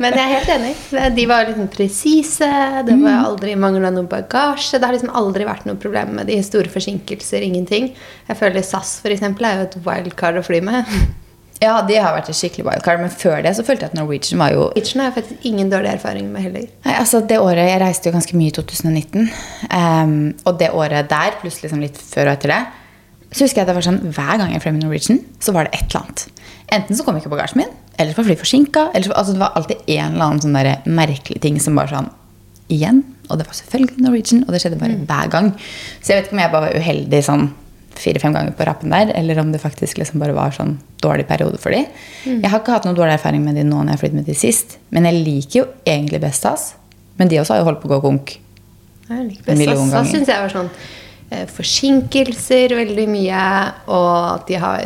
Men 0.00 0.12
jeg 0.12 0.24
er 0.24 0.34
helt 0.34 0.50
enig. 0.58 0.72
De 1.16 1.24
var 1.30 1.46
liksom 1.48 1.68
presise. 1.72 2.48
Det 2.84 2.94
Mm. 2.98 3.02
var 3.06 3.24
aldri 3.30 3.54
mangla 3.56 3.90
noe 3.94 4.04
bagasje. 4.10 4.78
Det 4.78 4.84
har 4.84 4.92
liksom 4.96 5.14
aldri 5.16 5.46
vært 5.48 5.64
noe 5.68 5.76
problem 5.80 6.14
med 6.20 6.26
de 6.28 6.36
store 6.44 6.68
forsinkelser. 6.72 7.42
Ingenting. 7.48 7.94
Jeg 8.28 8.36
føler 8.36 8.62
SAS 8.62 8.98
for 9.00 9.08
eksempel, 9.14 9.46
er 9.48 9.62
jo 9.62 9.68
et 9.70 9.78
wildcard 9.88 10.36
å 10.40 10.44
fly 10.44 10.60
med. 10.60 10.84
Ja, 11.58 11.80
de 11.82 11.96
har 11.98 12.12
vært 12.14 12.28
et 12.30 12.36
skikkelig 12.38 12.62
wildcard, 12.68 13.00
men 13.02 13.10
før 13.10 13.40
det 13.42 13.50
så 13.58 13.64
følte 13.66 13.82
jeg 13.88 13.90
at 13.90 13.96
Norwegian 13.98 14.38
var 14.38 14.52
jo 14.54 14.60
Norwegian 14.68 15.00
har 15.02 15.08
jeg 15.08 15.14
faktisk 15.16 15.46
ingen 15.50 15.70
dårlig 15.72 15.88
erfaring 15.90 16.28
med 16.30 16.44
heller. 16.44 16.68
Nei, 16.84 16.92
altså 17.00 17.18
det 17.26 17.40
året, 17.42 17.64
Jeg 17.66 17.80
reiste 17.82 18.06
jo 18.06 18.12
ganske 18.14 18.36
mye 18.38 18.52
i 18.52 18.54
2019. 18.54 19.24
Um, 19.74 20.12
og 20.46 20.60
det 20.60 20.68
året 20.70 21.08
der, 21.10 21.34
pluss 21.40 21.58
liksom 21.64 21.80
litt 21.82 21.98
før 21.98 22.30
og 22.30 22.36
etter 22.36 22.52
det, 22.54 22.60
så 23.32 23.44
husker 23.44 23.60
jeg 23.60 23.66
at 23.66 23.70
det 23.70 23.76
var 23.76 23.84
sånn, 23.84 24.00
hver 24.14 24.40
gang 24.40 24.54
jeg 24.54 24.62
fløy 24.64 24.72
med 24.72 24.84
Norwegian, 24.86 25.20
så 25.44 25.52
var 25.52 25.68
det 25.68 25.76
et 25.76 25.90
eller 25.90 26.06
annet. 26.06 26.24
Enten 26.78 26.96
så 26.96 27.04
kom 27.04 27.18
ikke 27.18 27.32
bagasjen 27.32 27.62
min, 27.62 27.74
eller 27.98 28.14
så 28.14 28.20
var 28.20 28.28
flyet 28.28 28.40
forsinka. 28.40 28.86
Eller 28.94 29.08
så, 29.08 29.14
altså 29.20 29.34
det 29.36 29.42
var 29.42 29.54
alltid 29.58 29.84
en 29.84 30.14
eller 30.14 30.24
annen 30.24 30.42
sånn 30.44 30.56
der 30.56 30.70
merkelig 30.86 31.40
ting 31.44 31.60
som 31.62 31.78
bare 31.78 31.92
sånn 31.92 32.10
Igjen. 32.68 32.98
Og 33.32 33.38
det 33.40 33.46
var 33.48 33.56
selvfølgelig 33.56 34.02
Norwegian, 34.04 34.42
og 34.44 34.52
det 34.52 34.58
skjedde 34.60 34.76
bare 34.80 34.96
hver 35.08 35.30
gang. 35.32 35.46
Så 36.04 36.12
jeg 36.12 36.18
vet 36.18 36.26
ikke 36.28 36.36
om 36.36 36.42
jeg 36.42 36.52
bare 36.52 36.66
var 36.66 36.82
uheldig 36.82 37.20
sånn 37.24 37.46
fire-fem 37.98 38.34
ganger 38.36 38.52
på 38.56 38.66
rappen 38.68 38.92
der, 38.92 39.12
eller 39.16 39.40
om 39.40 39.52
det 39.54 39.60
faktisk 39.62 39.98
liksom 39.98 40.20
bare 40.22 40.34
var 40.36 40.52
sånn 40.54 40.74
dårlig 41.02 41.24
periode 41.30 41.56
for 41.62 41.72
de. 41.74 41.80
Jeg 42.28 42.50
har 42.52 42.60
ikke 42.60 42.76
hatt 42.76 42.84
noen 42.84 42.98
dårlig 42.98 43.16
erfaring 43.16 43.40
med 43.44 43.56
de 43.58 43.64
nå 43.64 43.80
når 43.80 43.94
jeg 43.94 43.96
har 43.96 44.02
flyttet 44.02 44.18
med 44.20 44.28
de 44.28 44.36
sist, 44.36 44.76
men 44.94 45.08
jeg 45.08 45.22
liker 45.24 45.60
jo 45.62 45.64
egentlig 45.88 46.20
best 46.22 46.44
SAS. 46.44 46.68
Men 47.18 47.32
de 47.32 47.40
også 47.40 47.56
har 47.56 47.62
jo 47.62 47.68
holdt 47.70 47.80
på 47.82 47.88
å 47.88 47.94
gå 47.96 48.00
konk. 48.04 48.34
Jeg 49.08 49.24
liker 49.30 49.48
best. 49.48 49.56
syns 50.12 50.28
jeg 50.30 50.44
var 50.44 50.52
sånn 50.52 50.70
forsinkelser 51.52 52.74
veldig 52.78 53.06
mye, 53.10 53.44
og 53.92 54.10
at 54.32 54.48
de 54.48 54.58
har 54.60 54.84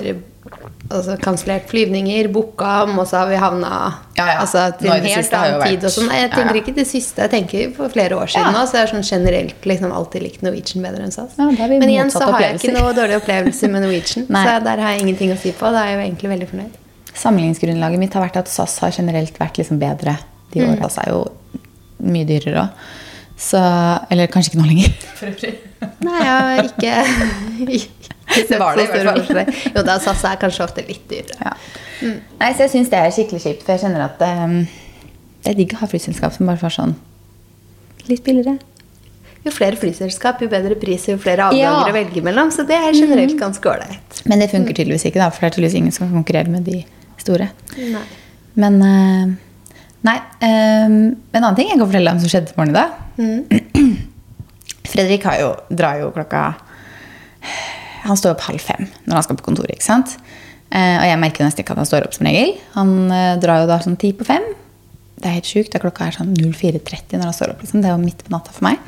altså, 0.90 1.16
kansellert 1.22 1.68
flyvninger, 1.70 2.28
booka 2.34 2.72
om, 2.84 2.96
og 2.98 3.06
så 3.08 3.22
har 3.22 3.30
vi 3.30 3.38
havna 3.40 3.70
Ja, 4.16 4.26
ja. 4.26 4.40
altså, 4.42 4.64
til 4.78 4.90
en 4.92 5.06
helt 5.06 5.36
annen 5.38 5.62
tid. 5.66 5.86
Og 5.86 5.94
sånn. 5.94 6.10
Jeg 6.12 6.32
tenker 6.34 6.58
ikke 6.60 6.74
det 6.76 6.86
siste, 6.90 7.24
jeg 7.24 7.32
tenker 7.36 7.72
for 7.76 7.92
flere 7.94 8.18
år 8.18 8.32
siden 8.34 8.52
nå, 8.56 8.64
så 8.66 8.80
jeg 8.80 8.86
har 8.86 8.92
sånn 8.92 9.06
generelt 9.06 9.68
liksom 9.70 9.94
alltid 9.94 10.26
likt 10.26 10.44
Norwegian 10.46 10.84
bedre 10.86 11.06
enn 11.06 11.14
SAS. 11.14 11.38
Men 11.38 11.88
igjen 11.88 12.12
så 12.12 12.26
har 12.28 12.48
jeg 12.48 12.60
ikke 12.60 12.76
noe 12.76 12.94
dårlig 12.96 13.20
opplevelse 13.22 13.70
med 13.72 13.86
Norwegian, 13.86 14.26
så 14.46 14.58
der 14.66 14.84
har 14.84 14.96
jeg 14.96 15.06
ingenting 15.06 15.34
å 15.34 15.38
si 15.40 15.54
på. 15.56 15.70
Da 15.72 15.86
er 15.86 15.94
jeg 15.94 16.00
jo 16.00 16.06
egentlig 16.08 16.34
veldig 16.34 16.50
fornøyd. 16.52 16.80
Sammenligningsgrunnlaget 17.12 18.00
mitt 18.00 18.14
har 18.16 18.24
vært 18.24 18.40
at 18.40 18.50
SAS 18.50 18.78
har 18.82 18.92
generelt 18.96 19.36
vært 19.40 19.58
liksom 19.60 19.80
bedre 19.82 20.18
de 20.52 20.60
Mm. 20.60 20.80
SAS 20.82 20.98
er 21.00 21.12
jo 21.12 21.22
mye 22.02 22.26
dyrere 22.28 22.66
òg. 22.66 22.88
Så 23.42 23.60
Eller 24.12 24.30
kanskje 24.30 24.52
ikke 24.52 24.62
nå 24.62 24.68
lenger. 24.70 24.92
For 25.18 25.30
øvrig. 25.32 25.52
Nei, 26.06 26.18
jeg 26.22 26.32
har 26.38 26.62
ikke 26.68 27.88
Det 28.48 28.58
var 28.60 28.78
det 28.78 28.84
i 28.86 29.02
hvert 29.04 29.26
fall. 29.28 29.48
Jo 29.74 29.82
da, 29.84 29.98
SAS 30.00 30.22
er 30.24 30.38
kanskje 30.40 30.64
ofte 30.64 30.84
litt 30.86 31.02
dyrere. 31.10 31.36
Ja. 31.42 32.12
Nei, 32.40 32.48
så 32.54 32.64
jeg 32.64 32.72
syns 32.72 32.88
det 32.92 33.00
er 33.02 33.10
skikkelig 33.12 33.42
kjipt, 33.44 33.64
for 33.66 33.74
jeg 33.74 33.82
kjenner 33.82 34.06
at 34.06 34.22
um, 34.24 34.54
det 35.42 35.52
er 35.52 35.58
digg 35.58 35.74
å 35.76 35.82
ha 35.82 35.88
flyselskap 35.90 36.32
som 36.34 36.48
bare 36.48 36.60
får 36.62 36.72
sånn 36.78 36.94
litt 38.08 38.22
billigere. 38.24 38.56
Jo 39.44 39.52
flere 39.54 39.76
flyselskap, 39.78 40.40
jo 40.42 40.48
bedre 40.50 40.78
pris, 40.80 41.04
jo 41.10 41.18
flere 41.20 41.50
avganger 41.50 41.66
Ja. 41.66 41.76
å 41.90 41.94
velge 41.94 42.22
mellom. 42.24 42.50
Så 42.54 42.64
det 42.66 42.78
er 42.78 42.94
generelt 42.96 43.36
ganske 43.38 43.68
ålreit. 43.68 44.22
Men 44.30 44.42
det 44.42 44.48
funker 44.54 44.74
tydeligvis 44.78 45.04
ikke, 45.10 45.20
da, 45.20 45.28
for 45.34 45.44
det 45.44 45.50
er 45.50 45.56
tydeligvis 45.58 45.78
ingen 45.82 45.94
som 45.94 46.06
kan 46.06 46.22
konkurrere 46.22 46.50
med 46.50 46.64
de 46.66 46.80
store. 47.20 47.50
Nei. 47.76 48.04
Men 48.62 48.80
uh, 48.86 49.32
Nei. 50.02 50.18
Um, 50.42 50.94
en 51.30 51.42
annen 51.44 51.56
ting 51.58 51.68
jeg 51.70 51.78
kan 51.78 51.86
fortelle 51.86 52.14
om 52.16 52.22
som 52.22 52.30
skjedde 52.30 52.50
til 52.50 52.58
morgenen 52.58 52.74
i 52.74 52.80
dag. 52.80 53.01
Fredrik 54.92 55.24
har 55.28 55.40
jo, 55.40 55.50
drar 55.72 56.00
jo 56.00 56.10
klokka 56.14 56.46
Han 58.06 58.18
står 58.18 58.34
opp 58.34 58.46
halv 58.48 58.62
fem 58.62 58.86
når 59.06 59.18
han 59.18 59.26
skal 59.26 59.38
på 59.38 59.46
kontoret. 59.46 59.76
ikke 59.76 59.86
sant? 59.86 60.16
Eh, 60.72 60.96
og 60.96 61.06
jeg 61.06 61.20
merker 61.20 61.46
nesten 61.46 61.62
ikke 61.62 61.74
at 61.76 61.82
han 61.82 61.88
står 61.88 62.06
opp 62.06 62.16
som 62.16 62.26
regel. 62.26 62.54
Han 62.76 62.94
eh, 63.12 63.36
drar 63.42 63.62
jo 63.62 63.70
da 63.70 63.78
sånn 63.84 63.98
ti 64.00 64.12
på 64.16 64.26
fem. 64.26 64.44
Det 65.20 65.28
er 65.28 65.36
helt 65.36 65.48
sjukt. 65.48 65.76
Klokka 65.82 66.08
er 66.08 66.16
sånn 66.16 66.32
04.30 66.34 67.18
når 67.20 67.28
han 67.28 67.36
står 67.36 67.52
opp. 67.54 67.62
liksom. 67.62 67.82
Det 67.84 67.90
er 67.90 67.94
jo 67.94 68.02
midt 68.02 68.24
på 68.26 68.32
natta 68.34 68.54
for 68.54 68.66
meg. 68.66 68.80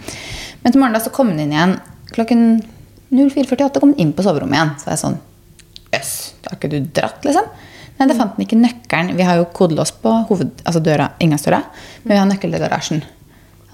Men 0.65 0.73
til 0.73 0.81
morgenen 0.81 0.99
da 0.99 1.05
så 1.05 1.13
kom 1.15 1.31
han 1.31 1.43
inn 1.45 1.55
igjen 1.55 1.77
klokken 2.15 2.43
04.48. 3.15 3.79
kom 3.79 3.93
han 3.93 4.03
inn 4.03 4.15
på 4.17 4.25
soverommet 4.27 4.59
igjen. 4.59 4.75
Så 4.83 4.91
jeg 4.93 5.03
sånn 5.05 5.21
Jøss, 5.95 6.15
da 6.43 6.51
har 6.51 6.59
ikke 6.59 6.73
du 6.73 6.89
dratt, 6.97 7.21
liksom? 7.23 7.53
Nei, 7.95 8.07
da 8.11 8.17
fant 8.19 8.35
han 8.35 8.43
ikke 8.43 8.59
nøkkelen. 8.59 9.13
Vi 9.15 9.27
har 9.27 9.39
jo 9.39 9.45
kodelås 9.55 9.93
på 10.03 10.11
hoved, 10.31 10.57
altså 10.67 10.81
døra, 10.83 11.13
inngangsdøra, 11.23 11.61
men 12.03 12.11
vi 12.11 12.19
har 12.19 12.27
nøkkel 12.27 12.51
til 12.51 12.65
garasjen. 12.65 13.05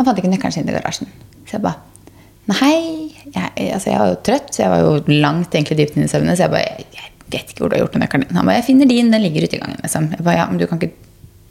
Han 0.01 0.09
fant 0.09 0.19
ikke 0.19 0.33
nøkkelen 0.33 0.55
sin 0.57 0.69
i 0.69 0.75
garasjen. 0.75 1.11
Så 1.45 1.59
jeg 1.59 1.65
bare 1.67 1.87
Nei, 2.51 3.13
jeg, 3.31 3.51
altså 3.77 3.93
jeg 3.93 4.01
var 4.01 4.09
jo 4.11 4.17
trøtt, 4.27 4.49
så 4.51 4.63
jeg 4.65 4.71
var 4.73 4.81
jo 4.83 5.19
langt 5.21 5.53
egentlig 5.55 5.77
dypt 5.79 5.95
inn 5.95 6.07
i 6.07 6.11
søvne. 6.11 6.33
Så 6.35 6.49
jeg 6.49 6.51
bare 6.51 6.81
jeg, 6.81 7.11
vet 7.31 7.53
ikke 7.53 7.63
hvor 7.63 7.71
du 7.71 7.77
har 7.77 7.85
gjort 7.85 7.95
den 7.95 8.03
nøkkelen 8.03 8.25
din. 8.27 8.39
Han 8.41 8.49
bare 8.49 8.57
Jeg 8.59 8.67
finner 8.67 8.89
din, 8.91 9.13
den 9.13 9.23
ligger 9.23 9.45
ute 9.47 9.55
i 9.55 9.61
gangen. 9.61 9.79
Liksom. 9.85 10.09
Jeg 10.17 10.25
bare, 10.25 10.39
ja, 10.41 10.47
men 10.51 10.59
du 10.59 10.67
kan 10.67 10.81
ikke 10.81 10.97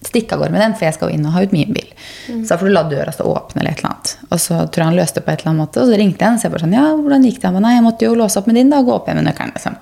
stikke 0.09 0.35
av 0.35 0.41
gårde 0.41 0.55
med 0.55 0.63
den, 0.63 0.75
for 0.79 0.87
jeg 0.87 0.95
skal 0.95 1.11
jo 1.11 1.15
inn 1.15 1.27
og 1.27 1.35
ha 1.35 1.43
ut 1.45 1.53
min 1.55 1.71
bil. 1.75 1.87
Så 2.25 2.49
da 2.49 2.57
får 2.59 2.67
du 2.67 2.73
la 2.73 2.83
døra 2.89 3.13
stå 3.15 3.27
åpen 3.29 3.61
eller 3.61 3.75
et 3.75 3.83
eller 3.83 3.93
annet. 3.93 4.13
Og 4.27 4.41
så 4.41 4.59
tror 4.59 4.83
jeg 4.83 4.89
han 4.89 4.99
løste 4.99 5.19
det 5.19 5.25
på 5.27 5.33
et 5.33 5.43
eller 5.43 5.51
annet 5.53 5.63
måte, 5.63 5.83
og 5.83 5.91
så 5.91 5.99
ringte 5.99 6.23
jeg 6.23 6.33
han. 6.33 6.39
Så 6.39 6.47
jeg 6.47 6.55
bare 6.55 6.63
sånn 6.65 6.75
Ja, 6.75 6.85
hvordan 6.97 7.27
gikk 7.27 7.39
det? 7.39 7.47
Han 7.47 7.59
bare 7.59 7.65
Nei, 7.67 7.75
jeg 7.77 7.85
måtte 7.85 8.07
jo 8.09 8.17
låse 8.19 8.39
opp 8.41 8.49
med 8.49 8.59
din, 8.59 8.71
da, 8.73 8.81
og 8.81 8.89
gå 8.89 8.95
opp 8.95 9.09
igjen 9.09 9.21
med 9.21 9.29
nøkkelen, 9.29 9.55
liksom. 9.55 9.77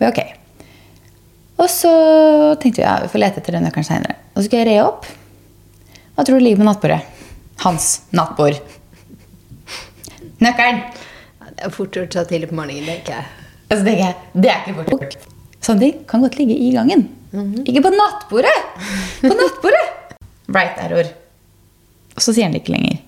Bare, 0.00 0.10
ok. 0.10 0.20
Og 1.62 1.70
så 1.70 1.92
tenkte 2.62 2.82
vi 2.82 2.86
ja, 2.86 2.96
vi 3.04 3.10
får 3.12 3.22
lete 3.22 3.42
etter 3.42 3.58
den 3.58 3.68
nøkkelen 3.68 3.86
seinere. 3.86 4.18
Og 4.34 4.40
så 4.40 4.48
skal 4.48 4.62
jeg 4.62 4.70
re 4.72 4.78
opp. 4.86 5.10
Hva 6.14 6.26
tror 6.26 6.38
du 6.38 6.46
ligger 6.46 6.62
på 6.62 6.68
nattbordet? 6.70 7.02
Hans 7.62 8.02
nattbord. 8.10 8.58
Nøkkelen! 10.42 10.82
Det 11.54 11.68
er 11.68 11.72
fort 11.72 11.94
gjort 11.94 12.16
så 12.16 12.24
tidlig 12.26 12.48
på 12.50 12.56
morgenen, 12.58 12.82
det 12.86 12.94
er 12.96 13.00
ikke 13.02 13.14
jeg. 13.14 13.26
Altså, 13.70 13.84
det, 13.86 13.94
er, 14.02 14.14
det 14.34 14.50
er 14.50 14.64
ikke 14.64 14.74
fort 14.80 14.90
gjort. 15.04 15.28
Sånne 15.64 15.84
ting 15.86 16.00
kan 16.10 16.24
godt 16.24 16.38
ligge 16.40 16.56
i 16.58 16.72
gangen. 16.74 17.06
Ikke 17.64 17.82
på 17.86 17.92
nattbordet! 17.94 18.54
På 19.22 19.32
nattbordet! 19.32 19.84
Right 20.52 20.78
error. 20.82 21.08
Og 22.14 22.22
så 22.22 22.34
sier 22.34 22.48
han 22.48 22.54
det 22.54 22.62
ikke 22.64 22.74
lenger. 22.74 22.98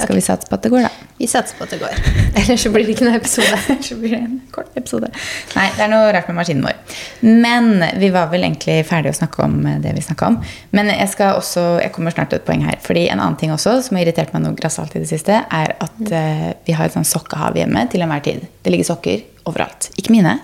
Skal 0.00 0.16
vi 0.16 0.24
satse 0.24 0.48
på 0.48 0.56
at 0.56 0.64
det 0.64 0.72
går, 0.72 0.88
da? 0.88 1.01
Vi 1.22 1.28
satser 1.30 1.54
på 1.54 1.62
at 1.62 1.70
det 1.70 1.78
går. 1.78 1.98
Ellers 2.40 2.64
så 2.64 2.70
blir 2.74 2.82
det 2.82 2.96
ikke 2.96 3.06
noen 3.06 3.20
episode. 3.20 3.58
Så 3.86 3.94
blir 4.00 4.16
det 4.16 4.18
en 4.24 4.40
kort 4.50 4.72
episode. 4.74 5.06
Nei, 5.54 5.68
det 5.76 5.84
er 5.84 5.90
noe 5.92 6.08
rart 6.10 6.26
med 6.26 6.34
maskinen 6.40 6.64
vår. 6.66 6.96
Men 7.22 7.84
vi 8.02 8.08
var 8.10 8.32
vel 8.32 8.42
egentlig 8.42 8.80
ferdige 8.88 9.14
å 9.14 9.18
snakke 9.20 9.44
om 9.44 9.54
eh, 9.70 9.76
det 9.84 9.92
vi 9.94 10.02
snakka 10.02 10.32
om. 10.32 10.40
Men 10.74 10.90
jeg 10.90 11.12
skal 11.12 11.38
også, 11.38 11.62
jeg 11.84 11.94
kommer 11.94 12.14
snart 12.14 12.32
til 12.32 12.40
et 12.40 12.48
poeng 12.48 12.66
her. 12.66 12.80
Fordi 12.82 13.06
en 13.06 13.22
annen 13.22 13.38
ting 13.38 13.54
også 13.54 13.76
som 13.86 14.00
har 14.00 14.02
irritert 14.02 14.34
meg 14.34 14.42
noe 14.42 14.58
grassat 14.58 14.98
i 14.98 15.04
det 15.04 15.12
siste, 15.12 15.38
er 15.46 15.76
at 15.86 16.02
uh, 16.02 16.50
vi 16.66 16.74
har 16.74 16.90
et 16.90 16.98
sånn 16.98 17.06
sokkehav 17.06 17.54
hjemme 17.60 17.86
til 17.94 18.02
enhver 18.02 18.26
tid. 18.26 18.42
Det 18.66 18.74
ligger 18.74 18.90
sokker 18.90 19.22
overalt. 19.46 19.92
Ikke 20.02 20.16
mine. 20.16 20.40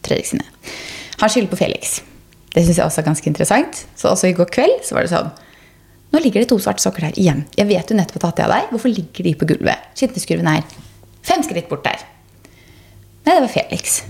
Fredrik 0.00 0.32
sine. 0.32 0.48
Han 1.20 1.28
skylder 1.28 1.52
på 1.52 1.60
Felix. 1.60 1.98
Det 2.54 2.64
syns 2.64 2.80
jeg 2.80 2.88
også 2.88 3.04
er 3.04 3.10
ganske 3.12 3.28
interessant. 3.28 3.84
Så 3.92 4.08
også 4.08 4.32
i 4.32 4.36
går 4.40 4.48
kveld 4.56 4.80
så 4.88 4.96
var 4.96 5.04
det 5.04 5.12
sånn 5.12 5.34
nå 6.14 6.20
ligger 6.22 6.44
det 6.44 6.48
to 6.52 6.58
svarte 6.62 6.84
sokker 6.84 7.08
der 7.08 7.16
igjen. 7.18 7.44
Jeg 7.58 7.66
vet 7.66 7.88
du 7.90 7.96
nettopp 7.98 8.22
har 8.22 8.30
tatt 8.30 8.38
det 8.38 8.44
av 8.46 8.52
deg. 8.54 8.68
Hvorfor 8.70 8.92
ligger 8.92 9.26
de 9.26 9.32
på 9.40 9.48
gulvet? 9.50 9.88
Skittentøyskurven 9.98 10.50
er 10.52 10.62
fem 11.26 11.42
skritt 11.42 11.66
bort 11.70 11.82
der. 11.86 12.04
Nei, 13.24 13.32
det 13.34 13.40
var 13.42 13.50
Felix. 13.50 14.02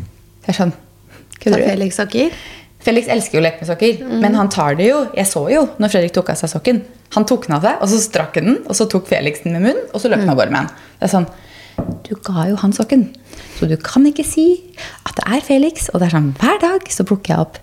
Det 0.44 0.52
er 0.52 0.58
sånn, 0.58 0.74
Så 0.74 1.38
kødder 1.40 1.62
du? 1.62 1.66
Felix 1.70 1.96
sokker. 2.00 2.36
Felix 2.84 3.08
elsker 3.08 3.38
jo 3.38 3.40
å 3.40 3.44
leke 3.46 3.62
med 3.62 3.68
sokker, 3.70 4.02
men 4.20 4.34
han 4.36 4.50
tar 4.52 4.76
det 4.76 4.90
jo. 4.90 4.98
Jeg 5.16 5.28
så 5.30 5.46
jo 5.48 5.62
når 5.80 5.92
Fredrik 5.94 6.12
tok 6.16 6.34
av 6.34 6.40
seg 6.40 6.50
sokken. 6.52 6.82
Han 7.16 7.24
tok 7.28 7.46
den 7.46 7.56
av 7.56 7.64
seg, 7.64 7.78
og 7.80 7.88
så 7.88 8.00
strakk 8.02 8.36
han 8.36 8.50
den, 8.50 8.58
og 8.68 8.76
så 8.76 8.84
tok 8.92 9.08
Felix 9.08 9.40
den 9.44 9.56
med 9.56 9.64
munnen, 9.64 9.86
og 9.94 10.02
så 10.02 10.10
løp 10.12 10.20
han 10.20 10.32
av 10.34 10.36
gårde 10.40 10.52
med 10.52 10.66
den. 10.66 10.84
Det 11.00 11.08
er 11.08 11.14
sånn, 11.14 11.30
Du 12.04 12.12
ga 12.22 12.44
jo 12.50 12.58
han 12.60 12.72
sokken, 12.76 13.08
så 13.56 13.66
du 13.66 13.74
kan 13.82 14.04
ikke 14.06 14.22
si 14.26 14.44
at 15.08 15.16
det 15.16 15.24
er 15.26 15.40
Felix. 15.42 15.88
Og 15.92 15.98
det 16.00 16.10
er 16.10 16.14
sånn, 16.18 16.28
hver 16.38 16.60
dag 16.62 16.84
så 16.92 17.06
plukker 17.08 17.32
jeg 17.34 17.46
opp 17.46 17.58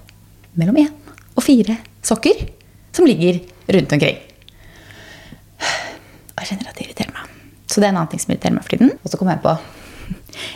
mellom 0.59 0.81
én 0.81 0.89
og 1.37 1.45
fire 1.45 1.77
sokker 2.03 2.41
som 2.91 3.07
ligger 3.07 3.39
rundt 3.71 3.93
omkring. 3.95 4.17
Og 6.31 6.41
jeg 6.41 6.51
kjenner 6.51 6.71
at 6.71 6.79
det 6.79 6.87
irriterer 6.87 7.13
meg. 7.15 7.37
Så 7.67 7.79
det 7.79 7.87
er 7.87 7.93
en 7.93 8.01
annen 8.01 8.11
ting 8.11 8.23
som 8.23 8.33
irriterer 8.33 8.57
meg 8.57 8.65
for 8.65 8.75
tiden. 8.75 8.91
Og 9.01 9.11
så 9.11 9.19
kom 9.19 9.31
jeg 9.31 9.43
på 9.43 9.55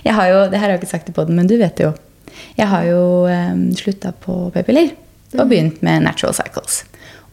jeg 0.06 0.14
har 0.16 0.28
jo, 0.28 0.40
Det 0.50 0.60
her 0.60 0.68
har 0.68 0.76
jeg 0.76 0.82
ikke 0.84 0.92
sagt 0.92 1.10
i 1.10 1.16
poden, 1.16 1.36
men 1.36 1.48
du 1.48 1.56
vet 1.58 1.78
det 1.78 1.88
jo. 1.88 1.94
Jeg 2.58 2.68
har 2.68 2.84
jo 2.88 3.28
um, 3.28 3.70
slutta 3.76 4.12
på 4.12 4.50
p-piller 4.54 4.92
og 5.36 5.50
begynt 5.50 5.82
med 5.84 6.04
Natural 6.04 6.36
Cycles. 6.36 6.84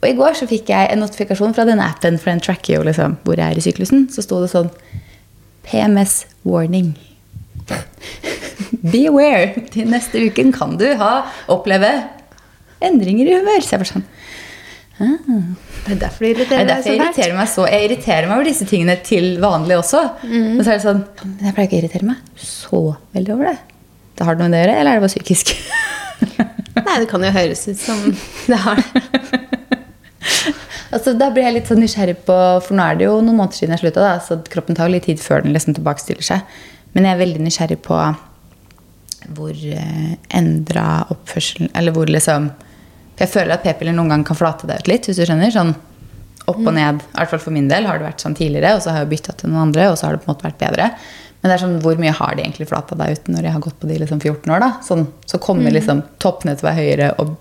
Og 0.02 0.08
i 0.08 0.16
går 0.18 0.34
så 0.38 0.48
fikk 0.50 0.70
jeg 0.72 0.90
en 0.90 1.02
notifikasjon 1.02 1.54
fra 1.54 1.66
den 1.66 1.82
appen, 1.82 2.18
for 2.18 2.32
den 2.32 2.42
tracker 2.42 2.74
jo 2.74 2.86
liksom 2.86 3.18
hvor 3.22 3.38
jeg 3.38 3.46
er 3.54 3.58
i 3.58 3.62
syklusen. 3.62 4.08
Så 4.10 4.24
sto 4.26 4.40
det 4.42 4.50
sånn 4.50 4.70
PMS 5.66 6.24
warning. 6.46 6.96
Be 8.92 9.04
aware. 9.10 9.52
Til 9.70 9.90
neste 9.90 10.24
uken 10.26 10.50
kan 10.54 10.74
du 10.80 10.88
ha, 10.98 11.12
oppleve 11.52 11.92
endringer 12.82 13.30
i 13.30 13.38
humør. 13.38 13.62
Så 13.62 13.76
jeg 13.76 13.84
bare 13.84 13.92
sånn 13.92 14.08
Det 15.02 15.94
er 15.96 15.98
derfor 15.98 16.24
det 16.24 16.32
det 16.32 16.36
irriterer 16.36 16.62
er 16.62 16.68
deg 16.68 16.84
så 16.84 16.94
irriterer 16.94 17.36
meg 17.36 17.50
så. 17.50 17.66
Jeg 17.70 17.88
irriterer 17.88 18.28
meg 18.28 18.36
over 18.36 18.48
disse 18.48 18.66
tingene 18.70 18.96
til 19.06 19.36
vanlig 19.42 19.78
også. 19.80 20.02
Men 20.28 20.62
så 20.62 20.74
er 20.74 20.78
det 20.78 20.84
sånn 20.84 21.04
Men 21.24 21.48
jeg 21.48 21.56
pleier 21.56 21.68
ikke 21.68 21.78
å 21.78 21.82
irritere 21.82 22.08
meg 22.12 22.42
så 22.42 22.82
veldig 23.16 23.34
over 23.34 23.50
det. 23.50 23.56
Det 24.18 24.26
har 24.28 24.36
det 24.36 24.42
noe 24.44 24.50
med 24.50 24.54
det 24.54 24.60
å 24.60 24.66
gjøre, 24.66 24.80
eller 24.80 24.90
er 24.90 25.00
det 25.00 25.04
bare 25.06 25.14
psykisk? 25.14 25.54
Nei, 26.86 26.96
det 27.02 27.08
kan 27.10 27.24
jo 27.24 27.32
høres 27.34 27.64
ut 27.68 27.80
som 27.80 28.02
det 28.46 28.58
har 28.62 28.80
det. 28.82 29.02
altså, 30.94 31.14
da 31.18 31.30
blir 31.32 31.48
jeg 31.48 31.56
litt 31.56 31.70
sånn 31.70 31.80
nysgjerrig 31.82 32.18
på 32.26 32.36
For 32.62 32.76
nå 32.78 32.84
er 32.84 33.00
det 33.00 33.08
jo 33.08 33.16
noen 33.20 33.40
måneder 33.40 33.58
siden 33.58 33.74
jeg 33.74 33.84
slutta, 33.84 34.12
så 34.24 34.38
kroppen 34.52 34.78
tar 34.78 34.90
jo 34.90 34.96
litt 34.96 35.08
tid 35.08 35.22
før 35.22 35.44
den 35.44 35.56
liksom 35.56 35.76
tilbakestiller 35.78 36.26
seg. 36.26 36.60
Men 36.92 37.08
jeg 37.08 37.16
er 37.16 37.24
veldig 37.24 37.46
nysgjerrig 37.46 37.80
på 37.84 37.98
hvor 39.36 39.54
eh, 39.54 40.14
endra 40.34 41.04
oppførselen 41.12 41.70
Eller 41.78 41.94
hvor 41.94 42.10
liksom 42.10 42.48
For 43.22 43.28
jeg 43.28 43.34
føler 43.36 43.54
at 43.54 43.62
p-piller 43.62 43.94
noen 43.94 44.10
gang 44.10 44.22
kan 44.26 44.34
flate 44.38 44.66
deg 44.66 44.82
ut 44.82 44.88
litt, 44.90 45.06
hvis 45.06 45.20
du 45.20 45.22
skjønner. 45.28 45.52
Sånn 45.54 45.74
opp 46.50 46.58
og 46.58 46.72
ned. 46.74 46.98
I 46.98 47.20
hvert 47.20 47.30
fall 47.30 47.42
for 47.44 47.54
min 47.54 47.68
del 47.70 47.86
har 47.86 48.00
det 48.00 48.08
vært 48.08 48.22
sånn 48.24 48.34
tidligere, 48.34 48.74
og 48.74 48.82
så 48.82 48.90
har 48.90 49.04
jeg 49.04 49.12
bytta 49.12 49.36
til 49.38 49.52
noen 49.52 49.68
andre, 49.68 49.84
og 49.92 49.98
så 50.00 50.08
har 50.08 50.16
det 50.16 50.24
på 50.24 50.26
en 50.26 50.32
måte 50.34 50.48
vært 50.48 50.58
bedre. 50.58 50.88
Men 51.38 51.50
det 51.50 51.54
er 51.54 51.62
sånn, 51.62 51.76
hvor 51.84 52.00
mye 52.02 52.14
har 52.18 52.34
de 52.34 52.42
egentlig 52.42 52.66
flata 52.70 52.98
deg 52.98 53.14
ut 53.14 53.30
når 53.30 53.46
jeg 53.46 53.54
har 53.54 53.62
gått 53.62 53.78
på 53.78 53.86
de 53.90 54.00
liksom 54.02 54.18
14 54.18 54.50
år? 54.56 54.64
da? 54.64 54.72
Sånn, 54.82 55.06
så 55.30 55.38
kommer 55.42 55.70
liksom 55.74 56.02
toppene 56.22 56.56
til 56.58 56.66
å 56.66 56.70
være 56.72 56.82
høyere 56.82 57.12
og 57.22 57.32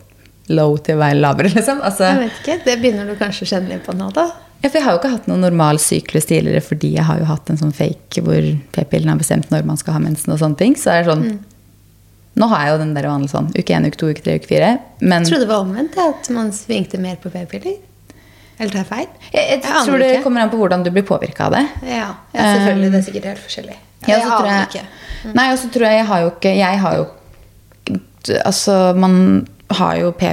low 0.53 0.77
til 0.85 0.97
å 0.97 1.01
være 1.01 1.17
lavere, 1.17 1.51
liksom. 1.57 1.81
Altså, 1.85 2.11
Jeg 2.11 2.21
vet 2.27 2.39
ikke, 2.43 2.59
Det 2.65 2.77
begynner 2.81 3.09
du 3.09 3.15
kanskje 3.17 3.45
å 3.47 3.51
kjenne 3.55 3.73
litt 3.73 3.85
på 3.85 3.97
nå, 3.97 4.09
da. 4.13 4.27
ja, 4.61 4.69
for 4.69 4.77
jeg 4.77 4.85
har 4.85 4.93
jo 4.93 5.01
ikke 5.01 5.13
hatt 5.17 5.29
noen 5.29 5.45
normal 5.45 5.81
syklus 5.81 6.29
tidligere 6.29 6.61
fordi 6.61 6.95
jeg 6.99 7.05
har 7.09 7.21
jo 7.21 7.25
hatt 7.29 7.49
en 7.49 7.57
sånn 7.61 7.73
fake 7.73 8.21
hvor 8.25 8.49
p-pillen 8.77 9.09
har 9.13 9.21
bestemt 9.21 9.49
når 9.53 9.65
man 9.65 9.81
skal 9.81 9.97
ha 9.97 10.01
mensen 10.03 10.33
og 10.33 10.41
sånne 10.41 10.61
ting. 10.61 10.77
Så 10.77 10.93
er 10.93 11.01
det 11.05 11.13
sånn 11.13 11.25
Nå 12.39 12.47
har 12.47 12.63
jeg 12.63 12.73
jo 12.73 12.79
den 12.79 12.93
der 12.95 13.07
vanlige 13.09 13.33
sånn 13.33 13.49
uke 13.51 13.75
én, 13.75 13.85
uke 13.87 13.99
to, 13.99 14.09
uke 14.13 14.23
tre, 14.23 14.37
uke 14.39 14.47
fire. 14.47 14.73
Men 15.03 15.25
Jeg 15.25 15.33
trodde 15.33 15.45
det 15.45 15.51
var 15.51 15.65
omvendt, 15.65 15.97
at 15.99 16.29
man 16.31 16.51
svingte 16.55 16.99
mer 17.01 17.17
på 17.19 17.31
p-piller. 17.33 17.79
Eller 18.61 18.71
tar 18.71 18.83
jeg 18.83 18.89
feil? 18.91 19.07
jeg, 19.33 19.41
jeg, 19.41 19.61
jeg 19.63 19.85
tror 19.87 19.97
det 19.99 20.09
ikke. 20.15 20.23
kommer 20.27 20.43
an 20.45 20.51
på 20.51 20.59
hvordan 20.61 20.83
du 20.85 20.91
blir 20.93 21.03
påvirka 21.07 21.47
av 21.49 21.55
det. 21.57 21.63
Ja, 21.89 22.11
ja, 22.31 22.43
selvfølgelig. 22.55 22.91
Det 22.91 22.99
er 22.99 23.07
sikkert 23.07 23.29
helt 23.31 23.41
forskjellig. 23.47 23.77
Ja, 24.05 24.15
jeg 24.15 24.27
aner 24.27 24.51
jeg, 24.51 24.67
ikke. 24.69 25.33
Nei, 25.37 25.47
og 25.53 25.57
så 25.61 25.69
tror 25.73 25.85
jeg 25.87 25.97
jeg 25.99 26.05
har 26.09 26.21
jo 26.23 26.29
ikke 26.31 26.51
Jeg 26.57 26.77
har 26.81 26.95
jo 26.97 27.03
Altså, 28.49 28.73
man 28.97 29.15
har 29.77 29.97
jo 29.99 30.11
p 30.17 30.31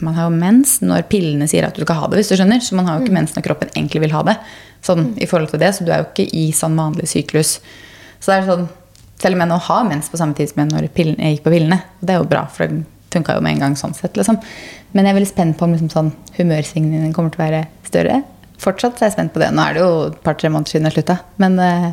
Man 0.00 0.14
har 0.16 0.28
jo 0.30 0.36
mens 0.36 0.78
når 0.80 1.04
pillene 1.12 1.48
sier 1.50 1.66
at 1.68 1.76
du 1.76 1.84
skal 1.84 1.98
ha 2.00 2.08
det, 2.08 2.20
hvis 2.20 2.32
du 2.32 2.36
skjønner. 2.38 2.60
Så 2.64 2.76
man 2.78 2.88
har 2.88 2.98
jo 2.98 3.04
ikke 3.06 3.16
mens 3.18 3.34
når 3.36 3.44
kroppen 3.46 3.72
egentlig 3.74 4.02
vil 4.06 4.14
ha 4.16 4.22
det. 4.26 4.36
Sånn 4.84 5.12
i 5.22 5.28
forhold 5.30 5.52
til 5.52 5.62
det, 5.62 5.74
Så 5.76 5.84
du 5.86 5.92
er 5.92 6.02
jo 6.02 6.08
ikke 6.10 6.28
i 6.32 6.50
sånn 6.56 6.76
vanlig 6.78 7.08
syklus. 7.12 7.58
Så 8.20 8.32
det 8.32 8.38
er 8.38 8.48
sånn 8.48 8.68
Selv 9.22 9.38
om 9.38 9.44
jeg 9.44 9.52
nå 9.52 9.58
har 9.68 9.84
mens 9.86 10.10
på 10.10 10.18
samme 10.18 10.34
tid 10.38 10.50
som 10.50 10.64
jeg 10.64 10.72
når 10.72 10.88
pillen, 10.96 11.20
jeg 11.22 11.36
gikk 11.36 11.44
på 11.46 11.54
pillene. 11.54 11.78
Og 12.00 12.08
det 12.08 12.14
er 12.14 12.20
jo 12.22 12.30
bra, 12.32 12.42
for 12.50 12.66
det 12.66 12.82
funka 13.12 13.36
jo 13.36 13.42
med 13.44 13.56
en 13.56 13.62
gang 13.66 13.74
sånn 13.78 13.94
sett, 13.96 14.16
liksom. 14.18 14.38
Men 14.92 15.06
jeg 15.06 15.12
er 15.12 15.18
veldig 15.20 15.30
spent 15.30 15.58
på 15.58 15.66
om 15.66 15.74
liksom, 15.74 15.90
sånn, 15.92 16.10
humørsvingningene 16.38 17.14
kommer 17.16 17.32
til 17.32 17.42
å 17.42 17.44
være 17.44 17.62
større. 17.86 18.22
Fortsatt 18.62 18.98
så 18.98 19.04
er 19.04 19.10
jeg 19.10 19.16
spent 19.16 19.34
på 19.34 19.42
det. 19.42 19.50
Nå 19.54 19.64
er 19.64 19.76
det 19.76 19.82
jo 19.84 19.90
et 20.10 20.20
par-tre 20.24 20.50
måneder 20.52 20.74
siden 20.74 20.88
jeg 20.88 20.96
slutta. 20.98 21.18
Men 21.42 21.58
eh, 21.62 21.88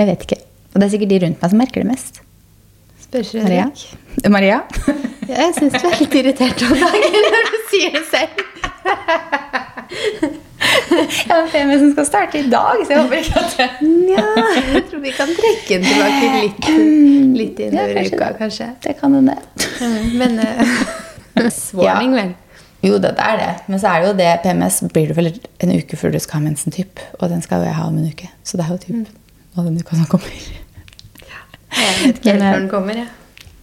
jeg 0.00 0.10
vet 0.10 0.26
ikke. 0.26 0.40
Og 0.72 0.76
det 0.78 0.86
er 0.86 0.92
sikkert 0.94 1.12
de 1.12 1.20
rundt 1.24 1.40
meg 1.42 1.52
som 1.52 1.62
merker 1.62 1.84
det 1.84 1.90
mest. 1.90 2.20
Spør 3.06 3.32
Maria? 3.44 3.70
Fredrik. 3.70 4.28
Maria? 4.36 4.62
Ja, 5.30 5.44
jeg 5.44 5.52
syns 5.60 5.76
du 5.78 5.84
er 5.86 5.92
litt 6.00 6.14
irritert 6.18 6.62
om 6.66 6.72
dagen 6.74 7.26
når 7.30 7.44
du 7.46 7.58
sier 7.70 7.92
det 7.94 8.00
selv. 8.10 8.40
Jeg 10.60 11.30
har 11.30 11.54
en 11.56 11.72
som 11.78 11.92
skal 11.94 12.06
starte 12.06 12.40
i 12.40 12.48
dag, 12.50 12.82
så 12.84 12.92
jeg 12.92 13.02
håper 13.02 13.22
ikke 13.22 13.40
at 13.40 13.54
det 13.56 13.68
Ja, 14.10 14.24
jeg 14.74 14.82
tror 14.90 15.02
vi 15.04 15.12
kan 15.16 15.32
trekke 15.36 15.78
den 15.78 15.86
tilbake 15.86 16.28
litt, 16.36 16.68
litt 17.38 17.62
inn 17.64 17.76
Ja, 17.78 17.86
kanskje 17.94 18.18
uka, 18.18 18.30
kanskje. 18.38 18.68
Det 18.84 18.94
kan 19.00 19.16
hende. 19.16 19.36
Men 20.20 20.38
uh, 20.42 20.76
Warning, 21.80 22.14
vel. 22.18 22.34
Jo, 22.84 22.96
det 23.00 23.12
er 23.20 23.36
det. 23.40 23.50
Men 23.68 23.80
så 23.80 23.92
er 23.92 24.00
det 24.00 24.08
jo 24.08 24.16
det 24.18 24.28
PMS 24.44 24.80
blir 24.92 25.10
det 25.10 25.16
vel 25.16 25.30
en 25.32 25.72
uke 25.76 25.98
før 26.00 26.14
du 26.14 26.20
skal 26.20 26.40
ha 26.40 26.44
mensen, 26.48 26.72
typ. 26.72 27.00
Og 27.20 27.28
den 27.32 27.42
skal 27.44 27.60
jo 27.60 27.68
jeg 27.68 27.76
ha 27.76 27.88
om 27.88 27.98
en 28.00 28.08
uke. 28.08 28.30
Så 28.44 28.60
det 28.60 28.66
er 28.66 28.72
jo 28.72 28.80
typ 28.84 28.96
nå 29.56 29.66
den 29.66 29.80
uka 29.80 29.98
som 29.98 30.08
kommer. 30.08 30.32
Ja. 31.26 31.42
Jeg 31.76 31.98
vet 32.04 32.22
ikke 32.22 32.32
helt 32.32 32.42
eh, 32.42 32.46
når 32.46 32.62
den 32.62 32.70
kommer. 32.72 33.02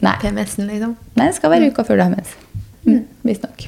Ja. 0.02 0.14
PMS-en, 0.22 0.70
liksom. 0.70 0.94
Nei, 1.18 1.32
det 1.32 1.40
skal 1.40 1.54
være 1.54 1.72
uka 1.72 1.86
før 1.88 1.98
du 1.98 2.06
har 2.06 2.14
mens. 2.14 2.38
Mm, 2.86 3.04
Visstnok. 3.26 3.68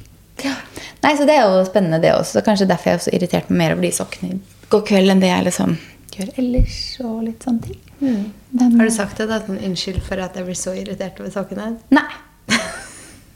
Nei, 1.04 1.14
så 1.16 1.26
det 1.28 1.36
er 1.38 1.46
jo 1.48 1.62
spennende, 1.68 2.02
det 2.04 2.12
også. 2.14 2.40
Så 2.40 2.46
kanskje 2.46 2.68
derfor 2.68 2.92
jeg 2.92 3.00
er 3.00 3.04
så 3.06 3.14
irritert 3.16 3.50
meg 3.50 3.58
mer 3.62 3.76
over 3.78 3.82
de 3.88 3.92
sokkene 3.96 4.34
i 4.36 4.40
går 4.70 4.82
kveld 4.90 5.10
enn 5.14 5.22
det 5.24 5.30
jeg 5.32 5.46
liksom 5.48 5.78
gjør 6.16 6.30
ellers. 6.42 6.80
og 7.06 7.22
litt 7.24 7.46
sånne 7.48 7.62
ting. 7.70 7.78
Men, 8.00 8.76
Har 8.80 8.86
du 8.90 8.92
sagt 8.96 9.18
det? 9.18 9.28
da? 9.30 9.40
Sånn, 9.46 9.60
Unnskyld 9.70 10.02
for 10.04 10.20
at 10.24 10.36
jeg 10.36 10.46
blir 10.48 10.56
så 10.60 10.74
irritert 10.76 11.20
over 11.22 11.32
sokkene. 11.34 11.78
Nei. 11.96 12.08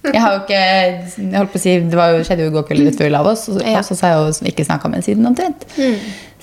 Jeg 0.03 0.19
har 0.19 0.33
jo 0.35 0.39
ikke 0.43 0.57
jeg 0.59 1.31
holdt 1.31 1.51
på 1.53 1.59
å 1.59 1.61
si, 1.63 1.73
Det 1.79 1.95
var 1.95 2.09
jo, 2.11 2.23
skjedde 2.27 2.43
jo 2.43 2.49
i 2.51 2.53
går 2.57 2.65
kveld 2.67 2.83
rett 2.89 2.97
før 2.99 3.07
vi 3.07 3.11
la 3.13 3.21
oss, 3.23 3.45
og, 3.47 3.61
Ja. 3.63 3.79
og 3.79 3.85
så 3.87 3.95
har 4.03 4.09
jeg 4.11 4.19
jo 4.19 4.51
ikke 4.51 4.65
snakka 4.67 4.89
med 4.91 4.99
henne 4.99 5.07
siden 5.07 5.29
omtrent. 5.29 5.63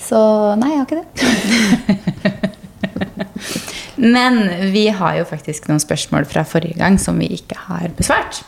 Så 0.01 0.21
nei, 0.57 0.71
jeg 0.71 0.79
har 0.79 0.85
ikke 0.89 1.01
det. 1.03 2.41
Men 4.01 4.39
vi 4.73 4.87
har 4.89 5.17
jo 5.19 5.25
faktisk 5.29 5.67
noen 5.69 5.79
spørsmål 5.83 6.25
fra 6.25 6.41
forrige 6.47 6.77
gang 6.79 6.97
som 6.97 7.19
vi 7.21 7.27
ikke 7.37 7.57
har 7.67 7.91
besvart. 7.97 8.41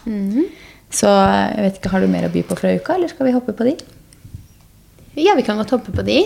Så 0.94 1.10
jeg 1.10 1.66
vet 1.66 1.80
ikke, 1.80 1.92
har 1.94 2.04
du 2.04 2.12
mer 2.12 2.28
å 2.28 2.34
by 2.34 2.44
på 2.46 2.58
fra 2.60 2.74
uka, 2.78 2.98
eller 2.98 3.10
skal 3.12 3.28
vi 3.28 3.36
hoppe 3.36 3.56
på 3.58 3.66
de? 3.66 3.74
Ja, 5.18 5.34
vi 5.38 5.46
kan 5.46 5.58
godt 5.58 5.74
hoppe 5.74 5.94
på 5.94 6.06
de. 6.06 6.20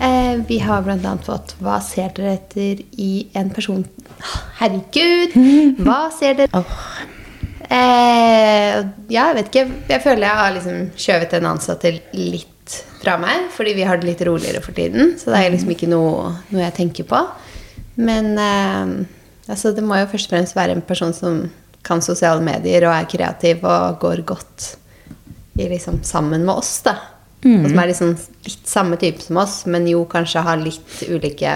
Eh, 0.00 0.34
vi 0.48 0.58
har 0.64 0.82
bl.a. 0.82 1.14
fått 1.26 1.58
Hva 1.60 1.76
ser 1.84 2.14
dere 2.16 2.38
etter 2.38 2.78
i 2.96 3.26
en 3.36 3.50
person 3.52 3.82
Herregud! 4.56 5.34
Hva 5.84 6.06
ser 6.16 6.38
dere 6.38 6.62
oh. 6.62 6.78
Eh, 7.70 8.78
ja, 9.12 9.28
jeg 9.28 9.34
vet 9.36 9.48
ikke. 9.50 9.62
Jeg 9.92 10.02
føler 10.02 10.26
jeg 10.26 10.38
har 10.40 10.54
liksom 10.56 10.78
skjøvet 10.98 11.36
den 11.36 11.44
ansatte 11.46 11.92
litt 12.16 12.74
fra 12.98 13.14
meg, 13.20 13.44
fordi 13.54 13.76
vi 13.76 13.84
har 13.86 14.00
det 14.00 14.08
litt 14.08 14.24
roligere 14.26 14.58
for 14.64 14.74
tiden. 14.74 15.12
Så 15.20 15.30
det 15.30 15.38
er 15.38 15.54
liksom 15.54 15.70
ikke 15.76 15.86
noe, 15.92 16.32
noe 16.50 16.64
jeg 16.64 16.74
tenker 16.80 17.06
på. 17.06 17.20
Men 18.02 18.32
eh, 18.42 19.19
altså, 19.50 19.74
det 19.76 19.84
må 19.84 19.98
jo 20.00 20.08
først 20.10 20.30
og 20.30 20.36
fremst 20.36 20.56
være 20.56 20.76
en 20.76 20.84
person 20.86 21.14
som 21.16 21.42
kan 21.86 22.02
sosiale 22.04 22.44
medier 22.44 22.84
og 22.86 22.94
er 22.94 23.08
kreativ 23.08 23.64
og 23.64 24.00
går 24.02 24.24
godt 24.28 24.74
i 25.60 25.68
liksom 25.68 26.02
sammen 26.06 26.44
med 26.44 26.54
oss, 26.54 26.78
da. 26.86 26.96
Og 27.40 27.68
som 27.70 27.78
er 27.80 27.88
liksom 27.88 28.10
litt 28.44 28.66
samme 28.68 28.98
type 29.00 29.22
som 29.24 29.38
oss, 29.40 29.62
men 29.66 29.86
jo 29.88 30.02
kanskje 30.08 30.42
har 30.44 30.60
litt 30.60 30.98
ulike 31.08 31.54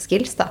skills, 0.00 0.34
da. 0.38 0.48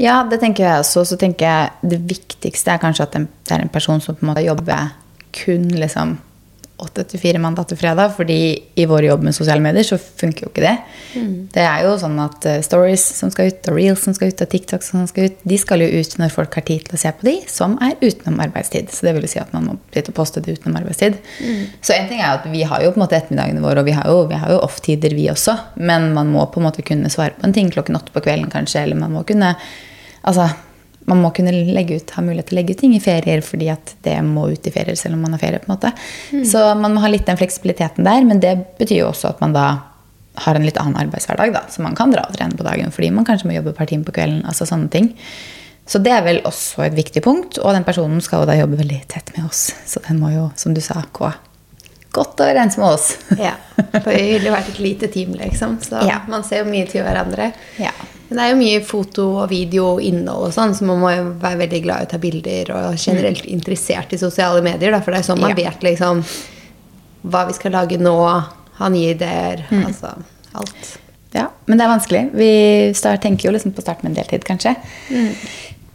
Ja, 0.00 0.22
det 0.26 0.40
tenker 0.42 0.64
jeg 0.64 0.82
også. 0.82 1.04
Så 1.06 1.18
tenker 1.20 1.46
jeg 1.46 1.92
det 1.92 2.00
viktigste 2.10 2.74
er 2.74 2.82
kanskje 2.82 3.06
at 3.06 3.16
det 3.18 3.54
er 3.54 3.62
en 3.62 3.72
person 3.72 4.00
som 4.02 4.16
på 4.16 4.24
en 4.24 4.32
måte 4.32 4.44
jobber 4.46 4.92
kun 5.36 5.68
liksom 5.76 6.16
8 6.80 7.04
til 7.12 7.20
4 7.22 7.40
mandag 7.42 7.68
til 7.70 7.78
fredag. 7.80 8.14
fordi 8.16 8.40
i 8.76 8.86
vår 8.88 9.04
jobb 9.04 9.24
med 9.26 9.34
sosiale 9.36 9.62
medier 9.62 9.86
så 9.86 9.98
funker 9.98 10.46
jo 10.46 10.50
ikke 10.50 10.64
det. 10.64 10.76
Det 11.54 11.64
er 11.64 11.84
jo 11.84 11.96
sånn 12.00 12.18
at 12.22 12.46
eh, 12.48 12.62
stories 12.64 13.04
som 13.18 13.32
skal 13.32 13.50
ut, 13.50 13.68
og 13.68 13.76
reels 13.76 14.04
som 14.06 14.14
skal 14.16 14.32
ut, 14.32 14.40
og 14.40 14.52
TikTok 14.54 14.86
som 14.86 15.06
skal 15.10 15.30
ut, 15.30 15.42
de 15.42 15.58
skal 15.60 15.84
jo 15.84 15.90
ut 16.00 16.16
når 16.20 16.32
folk 16.34 16.54
har 16.58 16.66
tid 16.68 16.86
til 16.86 16.96
å 16.98 17.02
se 17.02 17.12
på 17.18 17.28
de, 17.28 17.36
som 17.50 17.76
er 17.84 17.98
utenom 18.00 18.40
arbeidstid. 18.46 18.90
Så 18.94 19.06
det 19.06 19.14
vil 19.18 19.28
si 19.30 19.42
at 19.42 19.52
man 19.56 19.68
må 19.68 19.76
sitte 19.94 20.14
og 20.14 20.18
poste 20.20 20.42
det 20.44 20.56
utenom 20.58 20.80
arbeidstid. 20.80 21.20
Så 21.82 21.96
en 21.96 22.08
ting 22.10 22.22
er 22.22 22.38
at 22.38 22.48
vi 22.50 22.64
har 22.66 22.84
jo 22.84 22.94
på 22.94 23.00
en 23.00 23.04
måte 23.04 23.18
ettermiddagene 23.18 23.64
våre, 23.64 23.84
og 23.84 23.90
vi 23.90 23.96
har 23.96 24.08
jo, 24.08 24.24
vi 24.30 24.40
har 24.40 24.54
jo 24.54 24.62
off-tider 24.64 25.14
vi 25.18 25.28
også, 25.32 25.56
men 25.82 26.10
man 26.16 26.32
må 26.32 26.46
på 26.50 26.62
en 26.62 26.68
måte 26.70 26.86
kunne 26.86 27.12
svare 27.12 27.36
på 27.36 27.48
en 27.48 27.56
ting 27.56 27.70
klokken 27.72 27.98
åtte 27.98 28.14
på 28.14 28.24
kvelden 28.24 28.50
kanskje, 28.52 28.84
eller 28.86 29.00
man 29.00 29.16
må 29.18 29.26
kunne 29.28 29.54
Altså, 30.20 30.50
man 31.10 31.20
må 31.24 31.32
kunne 31.36 31.52
ut, 31.52 32.14
ha 32.16 32.22
mulighet 32.24 32.48
til 32.50 32.56
å 32.56 32.60
legge 32.60 32.74
ut 32.76 32.80
ting 32.84 32.94
i 32.96 33.02
ferier 33.02 33.42
fordi 33.44 33.68
at 33.72 33.94
det 34.06 34.16
må 34.26 34.46
ut 34.52 34.66
i 34.66 34.72
ferier 34.74 34.96
selv 34.98 35.18
om 35.18 35.22
man 35.26 35.34
har 35.36 35.42
ferie. 35.42 35.58
på 35.62 35.68
en 35.70 35.74
måte. 35.76 35.92
Så 36.48 36.62
man 36.78 36.94
må 36.94 37.02
ha 37.04 37.10
litt 37.12 37.26
den 37.28 37.38
fleksibiliteten 37.40 38.06
der, 38.06 38.24
men 38.24 38.40
det 38.42 38.54
betyr 38.78 39.02
jo 39.02 39.10
også 39.12 39.32
at 39.34 39.40
man 39.44 39.52
da 39.56 39.68
har 40.40 40.54
en 40.56 40.64
litt 40.64 40.78
annen 40.80 40.96
arbeidshverdag. 41.02 41.52
da, 41.52 41.64
Så 41.68 41.82
man 41.82 41.96
kan 41.98 42.12
dra 42.14 42.22
og 42.28 42.36
trene 42.36 42.56
på 42.56 42.64
dagen 42.64 42.92
fordi 42.94 43.10
man 43.12 43.26
kanskje 43.28 43.50
må 43.50 43.56
jobbe 43.58 43.74
et 43.74 43.80
par 43.82 43.90
timer 43.90 44.06
på 44.06 44.14
kvelden. 44.16 44.44
altså 44.46 44.64
sånne 44.70 44.88
ting. 44.90 45.14
Så 45.90 45.98
det 45.98 46.12
er 46.14 46.22
vel 46.22 46.38
også 46.46 46.84
et 46.86 46.94
viktig 46.94 47.20
punkt, 47.24 47.58
og 47.58 47.74
den 47.74 47.82
personen 47.84 48.20
skal 48.22 48.44
jo 48.44 48.46
da 48.46 48.54
jobbe 48.54 48.78
veldig 48.78 49.00
tett 49.10 49.32
med 49.36 49.48
oss. 49.48 49.72
Så 49.90 49.98
den 50.06 50.20
må 50.22 50.30
jo, 50.30 50.44
som 50.56 50.72
du 50.76 50.80
sa, 50.80 51.02
gå 51.12 51.32
godt 52.14 52.40
overens 52.42 52.76
med 52.78 52.86
oss. 52.94 53.16
Ja, 53.38 53.52
for 53.76 54.10
vi 54.10 54.22
ville 54.36 54.50
vært 54.54 54.68
et 54.72 54.78
lite 54.82 55.06
team, 55.10 55.34
liksom. 55.38 55.76
Så 55.82 56.00
Ja. 56.10 56.20
man 56.30 56.42
ser 56.46 56.62
jo 56.64 56.70
mye 56.70 56.86
til 56.90 57.02
hverandre. 57.06 57.52
Ja. 57.78 57.90
Det 58.30 58.38
er 58.38 58.52
jo 58.52 58.58
mye 58.60 58.80
foto 58.86 59.24
og 59.42 59.48
video 59.50 59.88
og 59.96 60.02
innhold 60.06 60.46
og 60.48 60.52
sånn, 60.54 60.72
så 60.78 60.86
man 60.86 61.00
må 61.02 61.10
jo 61.10 61.24
være 61.42 61.58
veldig 61.64 61.80
glad 61.82 62.04
i 62.04 62.06
å 62.06 62.10
ta 62.12 62.18
bilder 62.22 62.70
og 62.76 62.96
generelt 63.02 63.44
interessert 63.50 64.12
i 64.14 64.20
sosiale 64.20 64.62
medier, 64.62 64.92
da, 64.94 65.00
for 65.02 65.10
det 65.10 65.18
er 65.24 65.26
sånn 65.32 65.40
man 65.42 65.50
Ja. 65.50 65.56
vet 65.64 65.82
liksom 65.82 66.22
hva 67.26 67.46
vi 67.48 67.56
skal 67.58 67.74
lage 67.74 67.98
nå, 67.98 68.14
ha 68.78 68.88
nye 68.88 69.10
ideer, 69.16 69.64
altså 69.82 70.14
alt. 70.54 70.92
Ja, 71.34 71.48
men 71.66 71.78
det 71.78 71.84
er 71.84 71.90
vanskelig. 71.92 72.22
Vi 72.34 72.50
start, 72.94 73.20
tenker 73.22 73.48
jo 73.50 73.52
liksom 73.54 73.74
på 73.74 73.82
starte 73.84 74.02
med 74.06 74.12
en 74.16 74.22
deltid, 74.22 74.44
kanskje. 74.46 74.72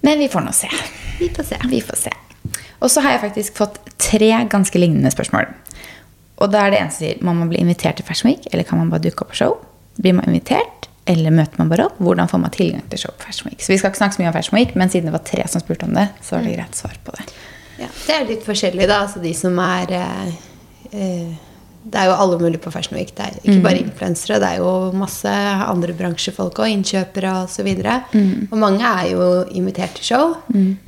Men 0.06 0.20
vi 0.20 0.28
får 0.32 0.46
nå 0.46 0.54
se. 0.56 0.70
Vi 1.20 1.30
får 1.34 1.44
se. 1.50 1.58
Vi 1.72 1.82
får 1.82 1.98
se. 2.06 2.14
Og 2.84 2.92
så 2.92 3.02
har 3.02 3.16
jeg 3.16 3.24
faktisk 3.32 3.56
fått 3.58 3.80
tre 3.98 4.30
ganske 4.52 4.80
lignende 4.80 5.12
spørsmål. 5.12 5.48
Og 6.44 6.52
da 6.52 6.66
er 6.68 6.72
det 6.76 6.80
en 6.84 6.92
som 6.92 7.00
sier 7.06 7.24
man 7.24 7.48
bli 7.50 7.60
invitert 7.64 7.98
til 7.98 8.06
Fashion 8.06 8.30
Week, 8.30 8.46
eller 8.52 8.64
kan 8.68 8.78
man 8.78 8.90
bare 8.92 9.02
dukke 9.08 9.24
opp 9.26 9.32
på 9.32 9.40
show? 9.40 9.58
Blir 9.98 10.14
man 10.18 10.28
invitert, 10.30 10.88
eller 11.06 11.34
møter 11.34 11.62
man 11.62 11.70
bare 11.70 11.88
opp? 11.90 11.98
Hvordan 12.02 12.30
får 12.30 12.42
man 12.42 12.54
tilgang 12.54 12.86
til 12.90 13.04
show 13.04 13.14
på 13.14 13.28
Fashion 13.28 13.52
Week? 13.52 13.62
Så 13.62 13.74
vi 13.74 13.78
skal 13.78 13.92
ikke 13.92 14.02
snakke 14.02 14.18
så 14.18 14.24
mye 14.24 14.32
om 14.32 14.38
Fashion 14.38 14.58
Week, 14.58 14.76
men 14.80 14.92
siden 14.92 15.12
det 15.12 15.16
var 15.16 15.26
tre 15.28 15.46
som 15.52 15.62
spurte 15.62 15.86
om 15.86 15.94
det, 15.98 16.08
så 16.26 16.38
var 16.38 16.46
det 16.48 16.56
greit 16.58 16.80
svar 16.80 16.98
på 17.06 17.14
det. 17.18 17.26
Ja, 17.78 17.90
det 17.92 18.16
er 18.16 18.30
litt 18.30 18.46
forskjellig, 18.46 18.88
da. 18.90 19.02
Altså 19.06 19.22
de 19.22 19.34
som 19.38 19.60
er 19.62 19.92
eh, 20.00 20.38
eh, 20.92 21.34
Det 21.86 22.00
er 22.02 22.08
jo 22.10 22.16
alle 22.18 22.40
mulige 22.42 22.64
på 22.64 22.72
Fashion 22.74 22.98
Week. 22.98 23.12
Det 23.14 23.26
er 23.28 23.36
ikke 23.44 23.62
bare 23.62 23.84
influensere, 23.84 24.40
det 24.42 24.48
er 24.56 24.64
jo 24.64 24.70
masse 24.98 25.30
andre 25.30 25.94
bransjefolk 25.94 26.64
og 26.64 26.72
innkjøpere 26.74 27.34
osv. 27.44 27.68
Og, 27.76 27.84
så 27.86 28.48
og 28.50 28.58
mange 28.58 28.82
er 28.90 29.12
jo 29.12 29.28
invitert 29.54 29.94
til 30.00 30.08
show. 30.10 30.34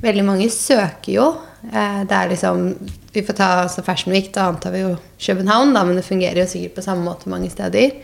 Veldig 0.01 0.25
mange 0.25 0.49
søker 0.49 1.12
jo. 1.13 1.27
Eh, 1.69 2.01
det 2.10 2.17
er 2.17 2.34
liksom 2.34 2.71
Vi 3.17 3.23
får 3.25 3.34
ta 3.39 3.45
altså 3.63 3.82
Fashion 3.82 4.13
Week, 4.13 4.27
da 4.36 4.43
antar 4.51 4.75
vi 4.75 4.84
jo 4.84 4.91
København, 5.25 5.71
da, 5.73 5.82
men 5.88 5.97
det 5.97 6.06
fungerer 6.06 6.43
jo 6.43 6.49
sikkert 6.51 6.75
på 6.75 6.84
samme 6.86 7.01
måte 7.08 7.32
mange 7.34 7.49
steder. 7.49 7.95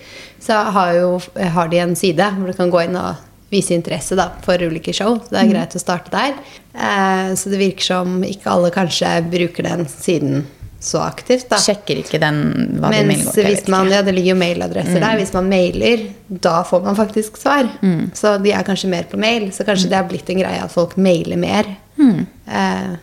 Så 0.42 0.58
har, 0.74 0.96
jo, 0.98 1.20
har 1.38 1.70
de 1.70 1.82
en 1.84 1.94
side 2.00 2.32
hvor 2.40 2.50
du 2.50 2.58
kan 2.58 2.74
gå 2.74 2.82
inn 2.88 2.98
og 2.98 3.22
vise 3.54 3.76
interesse 3.78 4.18
da, 4.18 4.32
for 4.42 4.58
ulike 4.66 4.96
show. 4.98 5.20
Så 5.22 5.36
det 5.36 5.44
er 5.44 5.52
greit 5.52 5.78
å 5.78 5.82
starte 5.84 6.10
der. 6.16 6.34
Eh, 6.74 7.30
så 7.38 7.54
det 7.54 7.62
virker 7.62 7.90
som 7.92 8.18
ikke 8.26 8.50
alle 8.56 8.74
kanskje 8.74 9.14
bruker 9.30 9.70
den 9.70 9.86
siden 9.92 10.48
så 10.84 11.00
aktivt. 11.06 11.46
da. 11.54 11.62
Sjekker 11.62 12.02
ikke 12.02 12.20
den 12.20 12.42
hva 12.82 12.90
Mens, 12.92 13.14
de 13.14 13.30
går 13.30 13.38
til. 13.38 13.52
hvis 13.52 13.70
man, 13.72 13.94
ja, 13.94 14.02
det 14.04 14.18
ligger 14.18 14.34
jo 14.34 14.40
mailadresser 14.42 14.98
der. 15.00 15.22
Hvis 15.22 15.32
man 15.38 15.48
mailer, 15.54 16.10
da 16.28 16.58
får 16.68 16.84
man 16.90 16.98
faktisk 16.98 17.38
svar. 17.40 17.70
Så 18.18 18.34
de 18.44 18.52
er 18.52 18.66
kanskje 18.68 18.90
mer 18.92 19.06
på 19.14 19.22
mail. 19.22 19.52
Så 19.54 19.64
kanskje 19.70 19.94
det 19.94 20.02
har 20.02 20.10
blitt 20.10 20.34
en 20.34 20.42
greie 20.42 20.66
at 20.66 20.74
folk 20.74 20.98
mailer 20.98 21.40
mer. 21.40 21.70
Eh, 22.02 22.94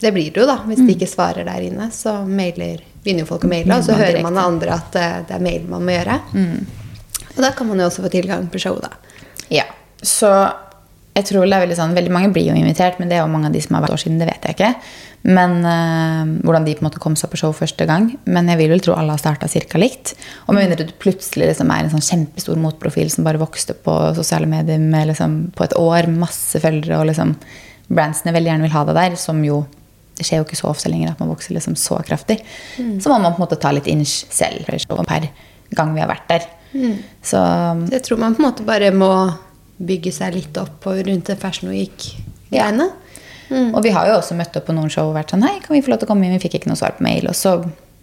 det 0.00 0.12
blir 0.16 0.30
det 0.32 0.42
jo, 0.42 0.48
da. 0.48 0.60
Hvis 0.68 0.80
de 0.80 0.94
ikke 0.94 1.10
svarer 1.10 1.46
der 1.48 1.66
inne, 1.66 1.90
så 1.94 2.20
mailer, 2.26 2.80
begynner 3.04 3.26
jo 3.26 3.30
folk 3.32 3.44
å 3.44 3.52
maile. 3.52 3.76
Og 3.76 3.86
så 3.86 3.98
hører 3.98 4.22
man 4.24 4.38
av 4.38 4.54
andre 4.54 4.78
at 4.78 4.96
eh, 5.00 5.20
det 5.28 5.36
er 5.36 5.44
mail 5.44 5.68
man 5.68 5.84
må 5.84 5.96
gjøre. 5.96 6.16
Og 7.36 7.44
da 7.44 7.52
kan 7.56 7.68
man 7.68 7.82
jo 7.82 7.90
også 7.90 8.04
få 8.06 8.12
tilgang 8.12 8.48
på 8.50 8.62
showet, 8.62 8.88
da. 8.88 9.20
Ja, 9.50 9.66
så 10.00 10.30
jeg 11.10 11.26
tror 11.26 11.42
det 11.42 11.56
er 11.56 11.64
veldig 11.64 11.76
sånn, 11.76 11.94
veldig 11.96 12.12
mange 12.14 12.30
blir 12.32 12.46
jo 12.48 12.56
invitert, 12.56 13.00
men 13.00 13.10
det 13.10 13.18
er 13.18 13.24
jo 13.24 13.30
mange 13.32 13.48
av 13.50 13.54
de 13.54 13.60
som 13.64 13.76
har 13.76 13.82
vært 13.84 13.96
år 13.96 14.02
siden, 14.04 14.20
det 14.22 14.28
vet 14.28 14.44
jeg 14.46 14.56
ikke. 14.56 14.68
Men 15.26 15.56
øh, 15.68 16.30
hvordan 16.46 16.64
de 16.64 16.74
på 16.78 16.80
en 16.80 16.86
måte 16.86 17.02
kom 17.02 17.16
seg 17.18 17.32
på 17.32 17.40
show 17.40 17.52
første 17.56 17.84
gang. 17.88 18.06
Men 18.30 18.48
jeg 18.48 18.60
vil 18.60 18.70
vel 18.72 18.84
tro 18.84 18.94
alle 18.96 19.16
har 19.16 19.20
starta 19.20 19.50
ca. 19.50 19.80
likt. 19.82 20.14
Og 20.46 20.54
med 20.54 20.64
mindre 20.64 20.86
du 20.86 20.94
plutselig 21.02 21.50
liksom 21.50 21.72
er 21.74 21.84
en 21.84 21.92
sånn 21.92 22.06
kjempestor 22.06 22.60
motprofil 22.62 23.10
som 23.12 23.26
bare 23.26 23.42
vokste 23.42 23.76
på 23.84 23.96
sosiale 24.16 24.48
medier 24.48 24.80
med 24.80 25.10
liksom, 25.10 25.36
på 25.58 25.66
et 25.66 25.76
år, 25.76 26.08
masse 26.14 26.62
følgere, 26.62 27.02
og 27.02 27.10
liksom 27.10 27.34
brandsene 27.90 28.36
veldig 28.36 28.52
gjerne 28.52 28.68
vil 28.68 28.76
ha 28.78 28.86
deg 28.86 29.00
der, 29.02 29.18
som 29.20 29.42
jo 29.44 29.64
det 30.20 30.26
skjer 30.28 30.42
jo 30.42 30.44
ikke 30.44 30.58
så 30.58 30.68
ofte 30.68 30.90
lenger 30.92 31.14
at 31.14 31.20
man 31.22 31.30
vokser 31.32 31.56
liksom 31.56 31.76
så 31.80 31.96
kraftig. 32.04 32.42
Så 32.76 33.08
må 33.08 33.16
man 33.16 33.32
på 33.32 33.40
en 33.40 33.46
måte 33.46 33.56
ta 33.60 33.72
litt 33.72 33.88
inch 33.88 34.26
selv 34.28 34.68
per 34.68 35.30
gang 35.70 35.94
vi 35.94 36.02
har 36.02 36.10
vært 36.10 36.28
der. 36.28 36.48
Så 37.24 37.40
Så 37.40 37.92
jeg 37.94 38.02
tror 38.04 38.20
man 38.20 38.36
på 38.36 38.42
en 38.42 38.50
måte 38.50 38.66
bare 38.66 38.90
må 38.92 39.10
bygge 39.80 40.12
seg 40.12 40.36
litt 40.36 40.58
opp 40.60 40.80
på 40.84 40.92
rundt 41.06 41.30
det 41.30 41.38
Fashion 41.40 41.70
Week-greiene. 41.72 42.90
Og 43.50 43.80
vi 43.82 43.90
har 43.96 44.06
jo 44.10 44.18
også 44.20 44.36
møtt 44.38 44.56
opp 44.60 44.68
på 44.68 44.74
noen 44.76 44.90
show 44.92 45.08
og 45.08 45.16
vært 45.16 45.32
sånn 45.32 45.42
Hei, 45.42 45.56
kan 45.64 45.74
vi 45.74 45.82
få 45.82 45.90
lov 45.94 46.02
til 46.02 46.06
å 46.06 46.12
komme 46.12 46.26
inn? 46.28 46.36
Vi 46.36 46.44
fikk 46.44 46.60
ikke 46.60 46.70
noe 46.70 46.78
svar 46.78 46.94
på 46.98 47.06
mail. 47.06 47.26
Og 47.30 47.34
så 47.34 47.56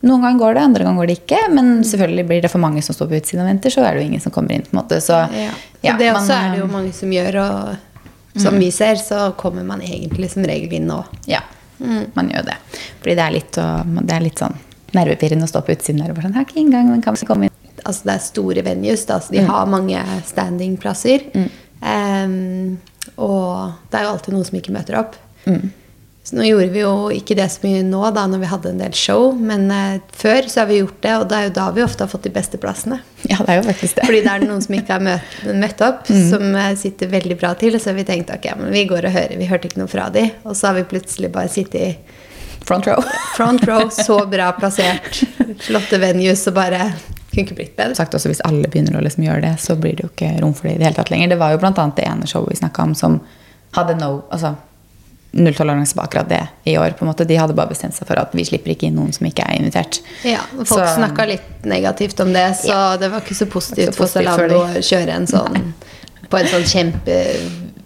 noen 0.06 0.22
ganger 0.26 0.42
går 0.42 0.58
det, 0.58 0.64
andre 0.70 0.88
ganger 0.88 1.02
går 1.02 1.12
det 1.12 1.18
ikke. 1.22 1.42
Men 1.54 1.70
selvfølgelig 1.88 2.28
blir 2.28 2.42
det 2.44 2.52
for 2.52 2.64
mange 2.64 2.84
som 2.86 2.98
står 2.98 3.12
på 3.12 3.20
utsiden 3.22 3.46
og 3.46 3.52
venter, 3.52 3.74
så 3.74 3.86
er 3.86 3.96
det 3.96 4.04
jo 4.04 4.10
ingen 4.12 4.24
som 4.26 4.34
kommer 4.36 4.58
inn. 4.58 4.66
på 4.68 4.76
en 4.76 4.82
måte. 4.82 5.00
Så, 5.04 5.22
Ja. 5.34 5.52
ja, 5.84 5.98
det 5.98 6.12
man, 6.12 6.22
også 6.22 6.34
er 6.36 6.50
det 6.52 6.60
jo 6.60 6.72
mange 6.72 6.94
som 6.94 7.14
gjør, 7.14 7.40
og 7.46 8.42
som 8.42 8.60
vi 8.60 8.72
ser, 8.72 8.96
så 9.02 9.32
kommer 9.38 9.64
man 9.66 9.82
egentlig 9.82 10.30
som 10.32 10.44
regel 10.44 10.74
inn 10.74 10.88
nå. 10.88 11.04
Ja. 11.26 11.42
Man 11.80 12.30
gjør 12.34 12.46
det. 12.46 12.56
Fordi 13.02 13.16
det 13.16 13.24
er 13.26 13.32
litt, 13.32 13.58
å- 13.62 14.06
det 14.08 14.16
er 14.16 14.20
litt 14.26 14.40
sånn 14.42 14.56
nervepirrende 14.96 15.44
å 15.46 15.52
stå 15.52 15.62
på 15.68 15.76
utsiden 15.76 16.00
der 16.02 16.10
og 16.10 16.16
bare 16.16 16.28
sånn, 16.30 16.34
«Jeg 16.40 16.48
ikke 16.48 16.62
inngang, 16.64 16.90
men 16.90 17.02
kan 17.02 17.14
vi 17.14 17.26
komme 17.28 17.44
inn? 17.50 17.52
Altså 17.86 18.04
det 18.08 18.14
er 18.16 18.20
store 18.26 18.62
venues, 18.66 19.06
da, 19.06 19.20
så 19.20 19.32
de 19.32 19.40
har 19.46 19.66
mange 19.70 20.00
standingplasser. 20.26 21.28
Um, 21.82 22.80
og 23.18 23.74
det 23.92 24.00
er 24.00 24.04
jo 24.08 24.14
alltid 24.16 24.34
noen 24.34 24.46
som 24.48 24.58
ikke 24.60 24.74
møter 24.74 24.98
opp. 25.00 25.16
Så 26.28 26.36
nå 26.36 26.44
gjorde 26.44 26.74
vi 26.74 26.82
jo 26.82 26.90
ikke 27.16 27.38
det 27.40 27.46
så 27.54 27.62
mye 27.64 27.86
nå, 27.88 28.02
da, 28.12 28.26
når 28.28 28.42
vi 28.42 28.48
hadde 28.52 28.72
en 28.74 28.82
del 28.82 28.96
show, 29.00 29.30
men 29.40 29.70
eh, 29.72 30.02
før 30.12 30.50
så 30.52 30.60
har 30.60 30.68
vi 30.68 30.82
gjort 30.82 30.98
det, 31.06 31.14
og 31.16 31.30
det 31.32 31.38
er 31.38 31.46
jo 31.46 31.54
da 31.56 31.68
vi 31.78 31.84
ofte 31.86 32.04
har 32.04 32.12
fått 32.12 32.26
de 32.28 32.32
beste 32.36 32.60
plassene. 32.60 32.98
Ja, 33.30 33.38
det 33.40 33.54
er 33.54 33.62
jo 33.62 33.64
faktisk 33.70 33.96
det. 33.96 34.10
Fordi 34.10 34.20
det 34.26 34.34
er 34.34 34.44
noen 34.44 34.60
som 34.66 34.76
ikke 34.76 34.98
har 34.98 35.06
møtt, 35.08 35.38
møtt 35.56 35.84
opp, 35.88 36.12
som 36.12 36.44
eh, 36.52 36.74
sitter 36.76 37.14
veldig 37.16 37.40
bra 37.40 37.54
til. 37.62 37.78
Og 37.78 37.80
så 37.80 37.94
har 37.94 38.00
vi 38.02 38.06
tenkt 38.10 38.34
ok, 38.36 38.50
men 38.60 38.76
vi 38.76 38.84
går 38.90 39.08
og 39.08 39.16
hører. 39.16 39.40
Vi 39.40 39.48
hørte 39.48 39.72
ikke 39.72 39.80
noe 39.80 39.94
fra 39.94 40.10
de, 40.12 40.26
Og 40.44 40.60
så 40.60 40.68
har 40.68 40.76
vi 40.82 40.86
plutselig 40.92 41.32
bare 41.32 41.54
sittet 41.54 41.80
i 41.80 41.96
Front 42.68 42.92
row. 42.92 43.00
front 43.38 43.64
row, 43.64 43.88
så 44.10 44.20
bra 44.28 44.52
plassert, 44.60 45.24
flotte 45.64 46.04
venues, 46.04 46.44
og 46.52 46.60
bare 46.60 46.90
kunne 47.32 47.46
ikke 47.46 47.62
blitt 47.62 47.76
bedre. 47.80 47.96
sagt 47.96 48.20
også 48.20 48.34
Hvis 48.34 48.44
alle 48.44 48.68
begynner 48.68 49.00
å 49.00 49.08
liksom 49.08 49.24
gjøre 49.24 49.46
det, 49.48 49.56
så 49.64 49.80
blir 49.80 49.96
det 49.96 50.04
jo 50.04 50.12
ikke 50.12 50.36
rom 50.44 50.52
for 50.58 50.68
det 50.68 50.76
i 50.76 50.82
det 50.82 50.90
hele 50.90 51.00
tatt 51.00 51.16
lenger. 51.16 51.32
Det 51.32 51.40
var 51.40 51.56
jo 51.56 51.64
annet 51.64 51.96
det 51.96 52.12
ene 52.12 52.28
showet 52.28 52.52
vi 52.52 52.60
snakka 52.66 52.90
om, 52.90 52.96
som 53.00 53.22
hadde 53.78 53.96
no, 54.02 54.26
altså 54.28 54.58
nulltoleranse 55.34 55.94
på 55.96 56.02
akkurat 56.02 56.30
det 56.30 56.48
i 56.66 56.78
år. 56.78 56.92
på 56.98 57.06
en 57.06 57.12
måte. 57.12 57.26
De 57.28 57.36
hadde 57.36 57.54
bare 57.54 57.68
bestemt 57.70 57.94
seg 57.94 58.08
for 58.08 58.18
at 58.20 58.32
vi 58.34 58.44
slipper 58.48 58.72
ikke 58.74 58.88
inn 58.88 58.96
noen 58.96 59.14
som 59.14 59.26
ikke 59.28 59.44
er 59.46 59.60
invitert. 59.60 60.00
Ja, 60.24 60.40
og 60.58 60.66
Folk 60.68 60.86
Så- 60.88 60.96
snakka 60.98 61.26
litt 61.28 61.64
negativt 61.66 62.20
om 62.20 62.34
det, 62.34 62.56
så 62.58 62.98
det 63.00 63.12
var 63.12 63.22
ikke 63.22 63.36
så 63.36 63.46
positivt 63.46 63.94
så 63.94 63.98
positivt 63.98 64.26
for 64.26 64.48
Zalando 64.48 64.64
å 64.64 64.82
kjøre 64.82 65.10
en 65.10 65.28
sånn 65.28 65.74
på 66.30 66.38
en 66.40 66.46
sånn 66.48 66.66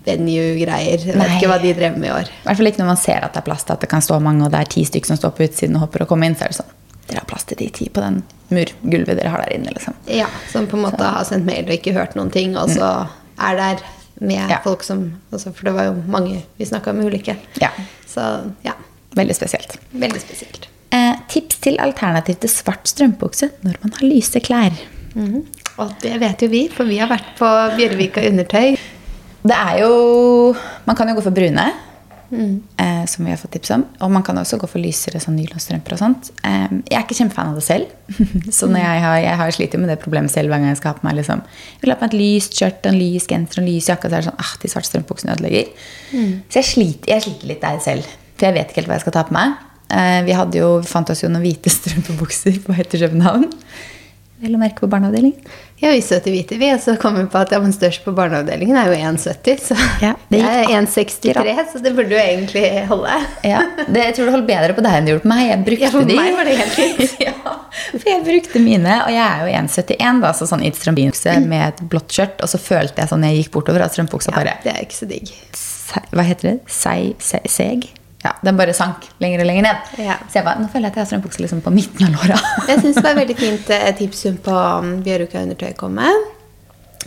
kjempe-venue-greier. 0.06 0.99
Jeg 1.06 1.13
vet 1.13 1.17
Nei. 1.17 1.38
ikke 1.38 1.49
hva 1.51 1.60
de 1.62 1.73
drev 1.77 1.97
med 1.97 2.10
i 2.10 2.13
år. 2.13 2.30
I 2.30 2.45
hvert 2.47 2.58
fall 2.58 2.69
ikke 2.71 2.82
når 2.82 2.89
man 2.91 2.97
ser 2.97 3.19
at 3.25 3.34
det 3.34 3.41
er 3.43 3.47
plass 3.47 3.63
til 3.67 3.73
at 3.75 3.82
det 3.84 3.89
kan 3.91 4.01
stå 4.01 4.19
mange, 4.21 4.45
og 4.45 4.51
det 4.54 4.60
er 4.62 4.65
ti 4.65 4.84
stykker 4.88 5.06
som 5.12 5.17
står 5.19 5.32
på 5.38 5.43
utsiden 5.47 5.75
og 5.77 5.82
hopper 5.88 6.01
og 6.06 6.08
kommer 6.13 6.25
inn. 6.30 6.36
Så 6.36 6.45
er 6.47 6.47
det 6.54 6.58
sånn 6.62 6.77
Dere 7.12 7.19
har 7.19 7.25
plass 7.27 7.43
til 7.43 7.58
de 7.58 7.67
ti 7.75 7.89
på 7.91 7.99
den 7.99 8.21
murgulvet 8.54 9.17
dere 9.19 9.27
har 9.34 9.41
der 9.43 9.56
inne, 9.58 9.71
liksom. 9.73 9.93
Ja, 10.08 10.27
Som 10.51 10.67
på 10.67 10.77
en 10.77 10.84
måte 10.86 11.01
har 11.04 11.25
sendt 11.25 11.45
mail 11.45 11.65
og 11.65 11.73
ikke 11.75 11.93
hørt 11.93 12.15
noen 12.15 12.32
ting, 12.32 12.56
og 12.56 12.69
så 12.69 13.08
er 13.41 13.56
der 13.58 13.82
med 14.21 14.38
Mm. 14.39 14.49
Ja. 14.49 14.60
folk 14.63 14.84
som 14.86 14.99
også, 15.34 15.51
For 15.53 15.65
det 15.65 15.73
var 15.73 15.84
jo 15.89 15.95
mange 16.07 16.43
vi 16.60 16.65
snakka 16.65 16.93
med 16.93 17.05
ulike. 17.10 17.36
Ja. 17.62 17.69
Så 18.07 18.21
ja, 18.63 18.73
Veldig 19.15 19.36
spesielt. 19.36 19.77
veldig 19.93 20.21
spesielt. 20.21 20.67
Eh, 20.93 21.15
tips 21.27 21.57
til 21.63 21.77
alternativ 21.79 22.36
til 22.39 22.49
svart 22.49 22.86
strømpebukse 22.88 23.49
når 23.63 23.75
man 23.84 23.91
har 23.97 24.07
lyse 24.07 24.39
klær. 24.39 24.71
Mhm. 25.15 25.45
Og 25.79 25.93
det 26.01 26.19
vet 26.19 26.41
jo 26.41 26.47
vi, 26.47 26.67
for 26.69 26.84
vi 26.86 26.97
har 26.99 27.07
vært 27.10 27.34
på 27.38 27.47
Bjørvika 27.77 28.21
undertøy. 28.29 28.77
Det 29.43 29.55
er 29.57 29.79
jo 29.81 30.55
Man 30.86 30.95
kan 30.95 31.07
jo 31.10 31.15
gå 31.15 31.23
for 31.23 31.31
brune, 31.31 31.71
eh, 32.32 33.06
som 33.10 33.26
vi 33.26 33.32
har 33.32 33.39
fått 33.39 33.54
tips 33.56 33.74
om. 33.76 33.84
Og 34.02 34.12
man 34.13 34.24
kan 34.24 34.38
også 34.39 34.60
gå 34.62 34.70
for 34.70 34.82
lysere 34.82 35.20
sånn 35.22 35.38
nylonstrømper 35.39 35.96
og 35.96 36.02
sånt. 36.02 36.32
Eh, 36.48 36.67
jeg 36.89 36.98
er 36.98 37.06
ikke 37.06 37.17
kjempefan 37.17 37.52
av 37.52 37.60
det 37.60 37.65
selv. 37.65 37.91
så 38.58 38.70
når 38.72 38.84
jeg 38.84 39.02
har, 39.06 39.17
jeg 39.26 39.39
har 39.41 39.56
slitt 39.56 39.78
med 39.80 39.91
det 39.91 40.00
problemet 40.04 40.34
selv 40.34 40.52
hver 40.52 40.62
gang 40.62 40.72
jeg 40.72 40.82
skal 40.82 40.94
ha 40.94 41.00
på 41.00 41.08
meg 41.08 41.17
liksom, 41.20 41.44
Jeg 41.76 41.84
vil 41.84 41.94
ha 41.94 42.00
på 42.00 42.08
meg 42.08 42.13
et 42.13 42.20
lyst 42.22 42.58
skjørt, 42.60 42.88
en 42.89 43.00
lys 43.00 43.28
genser 43.32 43.62
og 43.62 43.65
en 43.65 43.72
lys 43.72 43.89
jakke, 43.91 44.10
så 44.10 44.17
er 44.17 44.24
det 44.24 44.30
sånn 44.30 44.46
ah, 44.46 44.54
de 44.62 44.72
svarte 44.72 44.91
strømpebuksene 44.91 45.36
ødelegger. 45.38 45.89
Så 46.48 46.62
jeg 46.62 46.70
sliter, 46.72 47.13
jeg 47.15 47.28
sliter 47.28 47.52
litt 47.54 47.65
der 47.65 47.84
selv. 47.84 48.15
For 48.36 48.50
jeg 48.50 48.58
vet 48.58 48.72
ikke 48.72 48.82
helt 48.82 48.91
hva 48.91 48.98
jeg 49.00 49.06
skal 49.06 49.17
ta 49.20 49.28
på 49.28 49.38
meg. 49.38 49.60
Eh, 49.91 50.20
vi, 50.28 50.36
hadde 50.36 50.62
jo, 50.62 50.76
vi 50.82 50.89
fant 50.89 51.10
oss 51.12 51.24
jo 51.24 51.32
noen 51.32 51.44
hvite 51.44 51.74
strømpebukser 51.78 52.62
på 52.65 52.76
vei 52.76 52.86
til 52.88 53.06
København. 53.06 53.50
Vel 54.41 54.56
å 54.58 54.60
merke 54.62 54.82
på 54.82 54.88
barneavdelingen. 54.89 55.43
Ja, 55.82 55.91
vi 55.93 55.99
søte 56.01 56.32
hvite, 56.34 56.56
vi. 56.58 56.67
Og 56.73 56.80
så 56.82 56.95
kom 57.01 57.13
vi 57.17 57.23
på 57.30 57.38
at 57.38 57.51
ja, 57.54 57.60
men 57.62 57.73
størst 57.73 58.01
på 58.06 58.12
barneavdelingen 58.17 58.77
er 58.77 58.88
jo 58.89 58.95
1,70. 58.97 59.60
Så 59.67 59.75
Ja, 60.01 60.15
det 60.34 60.39
jeg 60.41 60.63
er 60.65 60.71
1,63, 60.80 61.60
så 61.71 61.82
det 61.86 61.91
burde 61.97 62.15
jo 62.15 62.21
egentlig 62.21 62.63
holde. 62.89 63.19
Ja, 63.45 63.62
det, 63.86 64.01
jeg 64.08 64.15
tror 64.17 64.30
det 64.32 64.34
holdt 64.39 64.49
bedre 64.49 64.73
på 64.77 64.86
deg 64.86 64.97
enn 64.97 65.06
det 65.10 65.13
gjorde 65.13 65.25
på 65.27 65.32
meg. 65.34 65.43
Jeg 65.51 65.62
brukte 65.69 65.86
Ja, 65.86 65.93
for 65.93 66.10
de. 66.10 66.17
meg 66.17 66.34
var 66.39 66.49
det 66.49 66.58
helt 66.58 66.75
fint. 66.80 67.15
ja, 67.27 67.36
for 67.91 68.10
jeg 68.10 68.25
brukte 68.32 68.63
mine, 68.65 68.97
og 69.06 69.13
jeg 69.13 69.23
er 69.27 69.45
jo 69.45 69.54
1,71, 69.62 70.21
da, 70.25 70.34
så 70.41 70.49
sånn 70.49 70.65
i 70.65 70.73
strømbukse 70.82 71.38
med 71.45 71.67
et 71.69 71.86
blått 71.93 72.17
skjørt. 72.17 72.41
Og 72.41 72.49
så 72.49 72.62
følte 72.65 73.04
jeg 73.06 73.13
sånn 73.13 73.30
jeg 73.30 73.43
gikk 73.43 73.54
bortover, 73.60 73.86
at 73.86 73.93
strømpebuksa 73.93 74.34
Ja, 74.34 74.38
bare 74.41 74.58
det 74.65 74.73
er 74.73 74.86
ikke 74.89 75.01
så 75.04 75.10
digg. 75.13 75.34
se- 75.54 76.06
Hva 76.17 76.25
heter 76.25 76.54
det? 76.56 76.58
Sei, 76.82 77.13
se, 77.21 77.41
seg? 77.45 77.91
Ja, 78.23 78.36
den 78.45 78.57
bare 78.60 78.73
sank 78.77 79.07
lenger 79.23 79.41
og 79.41 79.47
lenger 79.49 79.65
ned. 79.65 79.93
Ja. 79.97 80.19
Så 80.29 80.39
jeg 80.39 80.45
bare, 80.45 80.62
nå 80.62 80.67
føler 80.69 80.88
jeg 80.89 80.93
at 80.93 80.99
jeg 80.99 81.05
har 81.05 81.10
strømpukse 81.13 81.41
liksom 81.41 81.63
på 81.65 81.73
midten 81.73 82.05
av 82.05 82.13
låra. 82.19 82.38
Jeg 82.69 82.84
syns 82.84 82.99
det 82.99 83.07
var 83.07 83.17
veldig 83.17 83.38
fint 83.39 83.71
eh, 83.73 83.88
tips 83.97 84.25
hun 84.29 84.38
på 84.45 84.53
um, 84.53 84.91
Bjørvika 85.05 85.41
undertøy 85.41 85.71
kom 85.79 85.97
med. 85.97 86.27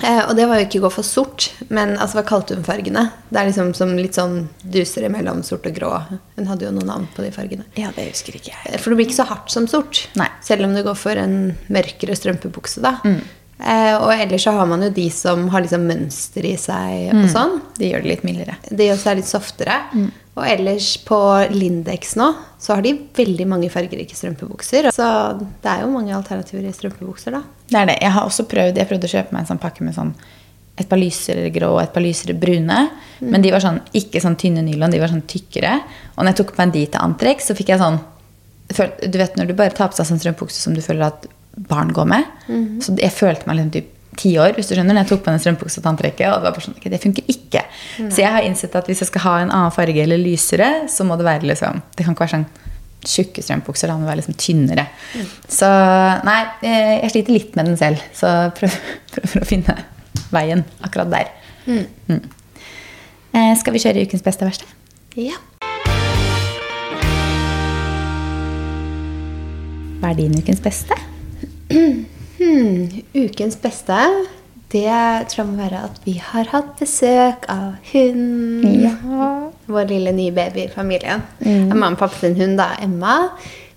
Eh, 0.02 0.24
og 0.26 0.32
det 0.34 0.48
var 0.50 0.58
jo 0.58 0.64
ikke 0.66 0.80
gå 0.82 0.88
for 0.90 1.06
sort, 1.06 1.52
men 1.70 1.92
altså, 2.02 2.18
hva 2.18 2.24
kalte 2.26 2.56
hun 2.58 2.64
fargene? 2.66 3.04
Det 3.30 3.38
er 3.38 3.46
liksom 3.46 3.70
som 3.78 3.92
litt 3.94 4.18
sånn 4.18 4.48
dusere 4.66 5.06
mellom 5.12 5.44
sort 5.46 5.68
og 5.70 5.76
grå. 5.76 5.92
Hun 6.34 6.50
hadde 6.50 6.66
jo 6.66 6.72
noen 6.74 6.90
navn 6.90 7.06
på 7.14 7.22
de 7.22 7.30
fargene. 7.34 7.68
Ja, 7.78 7.92
det 7.94 8.08
husker 8.10 8.34
ikke 8.34 8.50
jeg. 8.50 8.72
Eh, 8.72 8.80
For 8.82 8.90
det 8.90 8.98
blir 8.98 9.06
ikke 9.06 9.20
så 9.22 9.28
hardt 9.30 9.54
som 9.54 9.70
sort. 9.70 10.08
Nei. 10.18 10.26
Selv 10.42 10.66
om 10.66 10.74
du 10.74 10.82
går 10.82 10.98
for 10.98 11.20
en 11.22 11.54
mørkere 11.70 12.18
strømpebukse. 12.18 12.82
da. 12.82 12.96
Eh, 13.06 13.94
og 14.00 14.10
ellers 14.10 14.42
så 14.48 14.56
har 14.58 14.66
man 14.66 14.82
jo 14.82 14.90
de 14.90 15.06
som 15.14 15.46
har 15.54 15.62
liksom 15.62 15.86
mønster 15.86 16.50
i 16.50 16.56
seg 16.58 17.14
og 17.14 17.30
sånn. 17.30 17.60
De 17.78 17.92
gjør 17.92 18.02
det 18.02 18.10
litt 18.16 18.26
mildere. 18.26 18.58
De 18.74 18.90
også 18.96 19.12
er 19.14 19.20
litt 19.22 19.30
softere. 19.30 19.78
Og 20.34 20.42
ellers 20.48 20.96
på 21.06 21.16
Lindex 21.54 22.16
nå 22.18 22.26
så 22.58 22.74
har 22.74 22.82
de 22.82 22.94
veldig 23.14 23.44
mange 23.46 23.68
fargerike 23.70 24.16
strømpebukser. 24.18 24.88
Så 24.94 25.08
det 25.38 25.70
er 25.70 25.84
jo 25.84 25.92
mange 25.92 26.14
alternativer 26.16 26.64
i 26.66 26.72
strømpebukser, 26.74 27.36
da. 27.36 27.42
Det 27.70 27.78
er 27.78 27.90
det. 27.92 27.98
Jeg 28.02 28.14
har 28.16 28.26
også 28.26 28.46
prøvd, 28.50 28.80
jeg 28.80 28.90
prøvde 28.90 29.10
å 29.10 29.12
kjøpe 29.14 29.36
meg 29.36 29.44
en 29.44 29.52
sånn 29.52 29.62
pakke 29.62 29.86
med 29.86 29.94
sånn 29.96 30.10
et 30.74 30.88
par 30.90 30.98
lysere 30.98 31.52
grå 31.54 31.68
og 31.76 31.84
et 31.84 31.92
par 31.94 32.02
lysere 32.02 32.34
brune. 32.34 32.80
Men 33.22 33.44
de 33.44 33.52
var 33.54 33.62
sånn, 33.62 33.78
ikke 33.94 34.22
sånn 34.24 34.34
tynne 34.40 34.64
nylon, 34.66 34.90
de 34.90 34.98
var 34.98 35.12
sånn 35.12 35.22
tykkere. 35.30 35.76
Og 36.16 36.24
når 36.24 36.32
jeg 36.32 36.40
tok 36.40 36.54
på 36.56 36.62
meg 36.64 36.74
de 36.74 36.82
til 36.88 37.04
antrekk, 37.04 37.44
så 37.44 37.54
fikk 37.54 37.70
jeg 37.74 37.82
sånn 37.84 38.00
Du 38.74 39.18
vet 39.20 39.36
når 39.36 39.50
du 39.50 39.54
bare 39.54 39.74
tar 39.76 39.90
på 39.92 39.98
seg 40.00 40.08
sånn 40.08 40.18
strømpebukse 40.18 40.58
som 40.58 40.74
du 40.74 40.80
føler 40.82 41.06
at 41.12 41.28
barn 41.70 41.92
går 41.94 42.08
med. 42.10 42.24
Så 42.82 42.96
jeg 42.98 43.14
følte 43.14 43.46
meg 43.46 43.60
liksom 43.60 43.74
typ 43.76 43.93
ti 44.18 44.34
år 44.40 44.56
hvis 44.56 44.68
du 44.70 44.74
skjønner, 44.74 44.94
når 44.94 45.04
jeg 45.04 45.10
tok 45.12 45.24
på 45.24 45.32
den 45.32 45.42
strømpuksa 45.42 45.80
til 45.80 45.90
antrekket. 45.90 46.26
Og 46.30 46.40
det 46.40 46.48
var 46.48 46.56
bare 46.56 46.66
sånn, 46.66 46.76
okay, 46.78 46.92
det 46.92 47.00
funker 47.02 47.30
ikke. 47.30 47.64
Så 48.02 48.22
jeg 48.22 48.32
har 48.34 48.46
innsett 48.46 48.76
at 48.78 48.90
hvis 48.90 49.02
jeg 49.04 49.10
skal 49.10 49.24
ha 49.26 49.34
en 49.42 49.54
annen 49.54 49.74
farge 49.74 50.04
eller 50.04 50.20
lysere, 50.20 50.70
så 50.90 51.06
må 51.06 51.18
det 51.20 51.26
være 51.26 51.50
liksom 51.50 51.82
Det 51.94 52.06
kan 52.06 52.16
ikke 52.16 52.26
være 52.26 52.36
sånn 52.36 52.46
tjukke 53.04 53.44
strømpukser. 53.44 53.90
Da 53.90 53.98
må 54.00 54.08
være 54.08 54.22
liksom 54.22 54.38
tynnere. 54.40 54.86
Så 55.48 55.68
nei, 56.26 56.40
eh, 56.64 56.94
jeg 57.02 57.12
sliter 57.14 57.36
litt 57.36 57.58
med 57.58 57.70
den 57.70 57.80
selv. 57.80 58.02
Så 58.16 58.30
prøv, 58.56 58.78
prøver 59.16 59.44
å 59.44 59.50
finne 59.50 59.76
veien 60.34 60.64
akkurat 60.84 61.12
der. 61.12 61.34
Mm. 61.66 62.22
Eh, 63.34 63.52
skal 63.58 63.74
vi 63.74 63.82
kjøre 63.82 64.06
ukens 64.06 64.24
beste 64.24 64.46
og 64.46 64.52
verste? 64.52 64.68
Ja. 65.18 65.38
Hva 70.00 70.10
er 70.12 70.18
din 70.18 70.36
ukens 70.36 70.60
beste? 70.64 70.96
Hmm, 72.38 72.88
ukens 73.14 73.58
beste 73.62 73.98
det 74.74 75.26
tror 75.30 75.44
jeg 75.44 75.50
må 75.52 75.58
være 75.60 75.82
at 75.86 75.98
vi 76.02 76.16
har 76.18 76.48
hatt 76.50 76.72
besøk 76.80 77.44
av 77.52 77.76
hund. 77.92 78.64
Vår 79.70 79.86
lille 79.90 80.14
nye 80.16 80.34
baby 80.34 80.64
i 80.64 80.72
familien. 80.72 81.22
Mamma 81.44 81.92
og 81.92 82.00
pappa 82.00 82.18
sin 82.24 82.34
hund, 82.40 82.58
da, 82.58 82.72
Emma. 82.82 83.28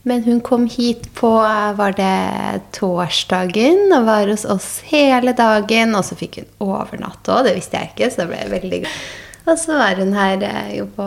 Men 0.07 0.23
hun 0.23 0.39
kom 0.41 0.65
hit 0.71 1.09
på 1.19 1.29
var 1.77 1.93
det 1.97 2.63
torsdagen 2.73 3.91
og 3.91 4.07
var 4.07 4.31
hos 4.31 4.45
oss 4.47 4.69
hele 4.89 5.35
dagen. 5.37 5.93
Og 5.99 6.07
så 6.07 6.17
fikk 6.17 6.41
hun 6.41 6.49
overnatte 6.71 7.35
òg, 7.35 7.45
det 7.45 7.57
visste 7.59 7.77
jeg 7.77 7.93
ikke, 7.93 8.09
så 8.09 8.23
det 8.23 8.29
ble 8.31 8.43
veldig 8.55 8.83
gøy. 8.85 9.01
Og 9.47 9.59
så 9.61 9.77
var 9.79 10.01
hun 10.01 10.15
her 10.17 10.41
eh, 10.43 10.71
jo 10.79 10.89
på 10.97 11.05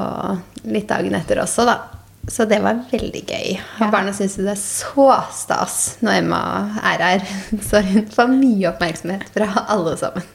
litt 0.70 0.86
dagen 0.88 1.16
etter 1.18 1.42
også, 1.42 1.66
da. 1.68 1.80
Så 2.28 2.44
det 2.44 2.59
var 2.62 2.83
veldig 2.90 3.22
gøy. 3.26 3.54
Og 3.80 3.92
barna 3.92 4.12
syns 4.14 4.37
det 4.38 4.50
er 4.52 4.59
så 4.61 5.06
stas 5.35 5.76
når 6.04 6.18
Emma 6.20 6.40
er 6.92 7.02
her. 7.04 7.24
Så 7.68 7.80
hun 7.87 8.04
får 8.12 8.28
mye 8.35 8.68
oppmerksomhet 8.70 9.30
fra 9.35 9.48
alle 9.72 9.96
sammen. 10.00 10.26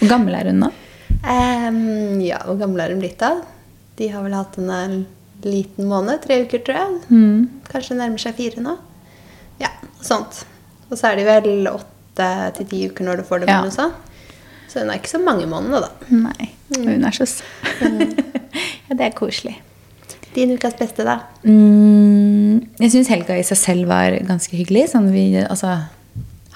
Hvor 0.00 0.10
gammel 0.14 0.34
er 0.38 0.48
hun 0.50 0.62
nå? 0.64 0.70
Um, 1.26 2.20
ja, 2.24 2.40
hvor 2.46 2.56
gammel 2.60 2.80
er 2.82 2.94
hun 2.94 3.02
blitt 3.02 3.20
da? 3.20 3.34
De 3.98 4.08
har 4.12 4.24
vel 4.24 4.34
hatt 4.36 4.56
henne 4.58 4.80
en 4.86 4.96
liten 5.46 5.86
måned, 5.90 6.18
tre 6.24 6.40
uker, 6.46 6.62
tror 6.66 6.80
jeg. 6.80 6.96
Kanskje 7.70 7.98
nærmer 8.00 8.20
seg 8.22 8.34
fire 8.38 8.62
nå. 8.64 8.74
Ja, 9.60 9.70
sånt. 10.04 10.42
Og 10.88 10.96
så 10.98 11.10
er 11.12 11.20
de 11.20 11.28
vel 11.28 11.68
åtte 11.70 12.26
til 12.56 12.68
ti 12.70 12.82
uker 12.90 13.06
når 13.06 13.20
du 13.20 13.28
får 13.28 13.44
dem 13.44 13.52
Ja. 13.52 13.60
Også. 13.68 13.90
Så 14.72 14.80
hun 14.82 14.90
er 14.90 14.98
ikke 14.98 15.12
så 15.12 15.20
mange 15.22 15.46
måneder, 15.46 15.86
da. 15.86 16.10
Nei, 16.10 16.50
hun 16.74 17.04
er 17.06 17.14
så 17.14 17.26
søt. 17.28 17.44
ja, 18.88 18.96
det 18.96 19.04
er 19.10 19.14
koselig. 19.16 19.58
Din 20.36 20.52
ukas 20.52 20.76
beste, 20.76 21.04
da? 21.06 21.20
Mm, 21.48 22.60
jeg 22.82 22.92
syns 22.92 23.08
helga 23.08 23.38
i 23.38 23.44
seg 23.46 23.56
selv 23.56 23.88
var 23.88 24.18
ganske 24.28 24.52
hyggelig. 24.52 24.90
Sånn 24.92 25.08
vi 25.14 25.30
altså, 25.40 25.78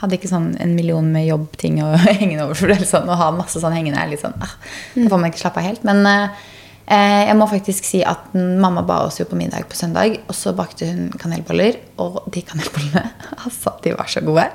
hadde 0.03 0.19
ikke 0.19 0.31
sånn 0.31 0.53
en 0.61 0.75
million 0.77 1.07
med 1.13 1.29
jobbting 1.31 1.81
og 1.85 1.97
hengende 2.21 2.45
over. 2.47 2.59
For 2.61 2.73
det, 2.73 2.85
sånn, 2.89 3.09
å 3.09 3.19
ha 3.21 3.31
masse 3.37 3.63
sånn 3.63 3.77
hengende 3.77 4.01
er 4.03 4.13
litt 4.13 4.25
sånn 4.25 4.37
ah, 4.37 4.57
Da 4.97 5.09
får 5.09 5.21
man 5.23 5.33
ikke 5.33 5.43
slappe 5.43 5.63
av 5.63 5.69
helt. 5.71 5.87
Men 5.89 6.05
eh, 6.07 7.23
jeg 7.31 7.37
må 7.41 7.49
faktisk 7.51 7.89
si 7.89 8.03
at 8.05 8.35
mm, 8.37 8.59
mamma 8.61 8.85
ba 8.87 9.03
oss 9.07 9.21
jo 9.23 9.29
på 9.31 9.39
middag 9.41 9.69
på 9.71 9.79
søndag, 9.79 10.21
og 10.27 10.37
så 10.37 10.53
bakte 10.57 10.91
hun 10.91 11.09
kanelboller. 11.21 11.81
Og 12.05 12.23
de 12.35 12.45
kanelbollene, 12.45 13.07
altså, 13.47 13.79
de 13.85 13.97
var 13.97 14.13
så 14.13 14.25
gode. 14.27 14.51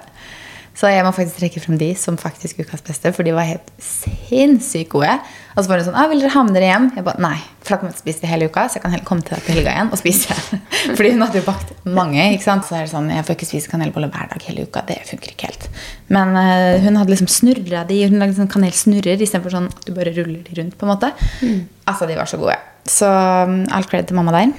Så 0.76 0.90
jeg 0.92 1.06
må 1.08 1.12
faktisk 1.16 1.40
trekke 1.40 1.62
frem 1.64 1.78
de 1.80 1.94
som 1.96 2.18
faktisk 2.20 2.60
ukas 2.60 2.84
beste, 2.84 3.12
for 3.16 3.24
de 3.24 3.32
var 3.36 3.48
helt 3.48 3.70
sinnssykt 3.80 4.92
gode. 4.92 5.14
Og 5.56 5.64
så 5.64 5.72
var 5.72 5.80
det 5.80 5.86
sånn 5.88 5.96
ah, 5.96 6.10
'Vil 6.12 6.20
dere 6.20 6.34
ha 6.34 6.44
med 6.44 6.58
dere 6.58 6.68
hjem?' 6.68 6.90
Jeg 6.98 7.06
bare 7.06 7.24
nei, 7.24 7.38
for 7.64 7.72
da 7.72 7.78
kommer 7.80 7.94
jeg 7.94 7.96
til 7.96 8.04
å 8.04 8.06
spise 8.06 8.24
det 8.26 8.32
hele 8.34 8.50
uka. 8.52 8.66
Så 8.68 8.78
jeg 8.78 8.84
kan 8.84 8.92
heller 8.92 9.08
komme 9.08 9.24
til 9.24 9.38
deg 9.38 9.46
på 9.46 9.54
helga 9.56 9.72
igjen 9.72 9.92
og 9.96 10.02
spise. 10.02 10.36
Fordi 10.98 11.14
hun 11.14 11.24
hadde 11.24 11.40
jo 11.40 11.46
bakt 11.48 11.72
mange. 11.88 12.28
ikke 12.36 12.48
sant? 12.48 12.68
Så 12.68 12.76
er 12.76 12.84
det 12.84 12.92
sånn, 12.92 13.08
jeg 13.14 13.24
får 13.24 13.38
ikke 13.38 13.50
spise 13.54 13.72
kanelboller 13.72 14.12
hver 14.12 14.28
dag 14.36 14.48
hele 14.50 14.68
uka. 14.68 14.84
Det 14.92 15.00
funker 15.08 15.32
ikke 15.32 15.48
helt. 15.54 15.70
Men 16.12 16.36
uh, 16.36 16.76
hun 16.84 17.00
hadde 17.00 17.16
liksom 17.16 17.32
snurra 17.32 17.88
de. 17.88 18.04
Hun 18.12 18.20
lagde 18.20 18.36
sånn 18.42 18.52
kanelsnurrer 18.52 19.24
istedenfor 19.24 19.56
sånn 19.56 19.72
at 19.72 19.88
du 19.88 19.96
bare 19.96 20.12
ruller 20.12 20.44
de 20.44 20.60
rundt. 20.60 20.76
på 20.76 20.84
en 20.84 20.92
måte. 20.92 21.16
Mm. 21.40 21.66
Altså, 21.88 22.12
de 22.12 22.20
var 22.20 22.28
så 22.28 22.42
gode. 22.42 22.60
Så 22.84 23.08
um, 23.08 23.62
all 23.72 23.88
cred 23.88 24.12
til 24.12 24.20
mamma 24.20 24.36
der. 24.36 24.52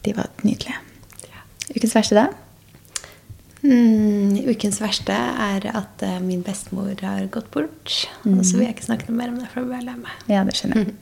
De 0.00 0.16
var 0.16 0.32
nydelige. 0.48 0.80
Ukens 1.76 1.92
verste, 1.92 2.16
da? 2.16 2.47
Mm, 3.62 4.36
ukens 4.52 4.78
verste 4.78 5.14
er 5.14 5.64
at 5.72 6.04
uh, 6.06 6.18
min 6.22 6.44
bestemor 6.46 6.92
har 7.02 7.26
gått 7.32 7.50
bort. 7.54 7.94
Mm. 8.22 8.38
Og 8.38 8.46
så 8.46 8.58
vil 8.58 8.68
jeg 8.68 8.76
ikke 8.76 8.86
snakke 8.86 9.08
noe 9.08 9.18
mer 9.18 9.32
om 9.32 9.40
det, 9.40 9.48
for 9.50 9.64
da 9.64 9.66
blir 9.66 9.80
jeg 9.80 9.88
lei 9.88 9.96
meg. 9.98 10.22
Ja, 10.30 10.44
det 10.46 10.54
skjønner 10.58 10.84
jeg. 10.84 10.94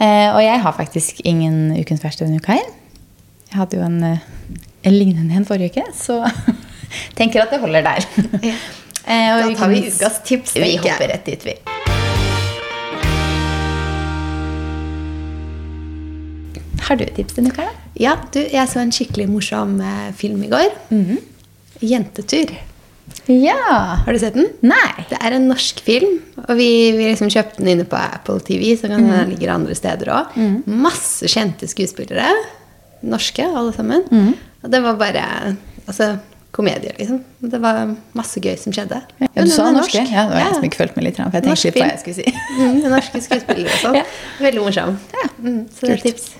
uh, 0.00 0.30
og 0.36 0.40
jeg 0.46 0.64
har 0.64 0.78
faktisk 0.80 1.20
ingen 1.28 1.76
ukens 1.76 2.04
verste 2.04 2.24
denne 2.24 2.40
uka 2.40 2.56
her. 2.56 2.74
Jeg 3.50 3.60
hadde 3.60 3.78
jo 3.78 3.86
en, 3.86 4.00
uh, 4.02 4.58
en 4.88 4.96
lignende 4.96 5.36
en 5.36 5.48
forrige 5.48 5.76
uke, 5.76 5.86
så 5.96 6.22
tenker 7.18 7.44
at 7.44 7.52
det 7.52 7.62
holder 7.64 7.86
der. 7.92 8.10
ja. 8.42 8.58
da 9.06 9.54
tar 9.54 9.70
vi 9.70 9.86
ukas 9.86 10.22
tips. 10.26 10.56
Vi 10.56 10.76
hopper 10.80 11.12
rett 11.12 11.28
dit, 11.28 11.50
vi. 11.52 11.75
Har 16.86 16.98
du 16.98 17.02
et 17.06 17.16
tips 17.18 17.34
denne 17.34 17.50
uka? 17.50 17.66
Ja, 17.98 18.14
du, 18.30 18.40
jeg 18.40 18.70
så 18.70 18.82
en 18.82 18.94
skikkelig 18.94 19.26
morsom 19.30 19.80
eh, 19.82 20.12
film 20.14 20.42
i 20.46 20.50
går. 20.52 20.70
Mm 20.90 21.04
-hmm. 21.04 21.20
'Jentetur'. 21.80 22.54
Ja. 23.26 23.98
Har 24.04 24.12
du 24.12 24.18
sett 24.18 24.34
den? 24.34 24.48
Nei. 24.60 25.06
Det 25.10 25.18
er 25.20 25.32
en 25.36 25.48
norsk 25.48 25.80
film. 25.80 26.20
Og 26.48 26.56
vi, 26.56 26.92
vi 26.96 27.08
liksom 27.10 27.30
kjøpte 27.30 27.58
den 27.62 27.68
inne 27.74 27.84
på 27.84 27.98
Apple 27.98 28.40
TV, 28.40 28.76
så 28.76 28.88
kan 28.88 29.02
mm. 29.02 29.10
den 29.10 29.30
ligger 29.34 29.54
andre 29.54 29.74
steder 29.74 30.12
òg. 30.14 30.36
Mm. 30.36 30.62
Masse 30.66 31.28
kjente 31.30 31.68
skuespillere. 31.70 32.28
Norske, 33.02 33.42
alle 33.42 33.74
sammen. 33.76 34.06
Mm. 34.10 34.32
Og 34.62 34.70
det 34.70 34.82
var 34.82 34.98
bare 34.98 35.56
altså, 35.86 36.16
komedie, 36.50 36.94
liksom. 36.98 37.20
Det 37.40 37.60
var 37.62 37.94
masse 38.16 38.40
gøy 38.40 38.56
som 38.58 38.72
skjedde. 38.72 39.02
Ja, 39.20 39.28
du 39.42 39.50
sa 39.50 39.70
norske? 39.74 40.06
Ja, 40.06 40.26
det 40.26 40.34
var 40.34 40.44
jeg 40.46 40.54
som 40.54 40.70
ikke 40.70 40.82
fulgte 40.84 41.00
med 41.00 41.08
litt. 41.10 41.20
For 41.20 41.38
jeg 41.38 41.46
tenkte 41.46 41.68
litt 41.68 41.78
hva 41.82 41.90
jeg 41.92 42.02
skulle 42.04 42.18
si. 42.22 42.34
mm, 42.62 42.90
norske 42.94 43.22
skuespillere 43.28 43.74
og 43.74 43.84
sånn. 43.84 44.00
Ja. 44.00 44.08
Veldig 44.40 44.66
morsom. 44.66 44.98
Ja, 45.14 45.30
mm, 45.38 45.62
så 45.74 45.86
det 45.86 45.98
er 45.98 46.04
tips. 46.10 46.34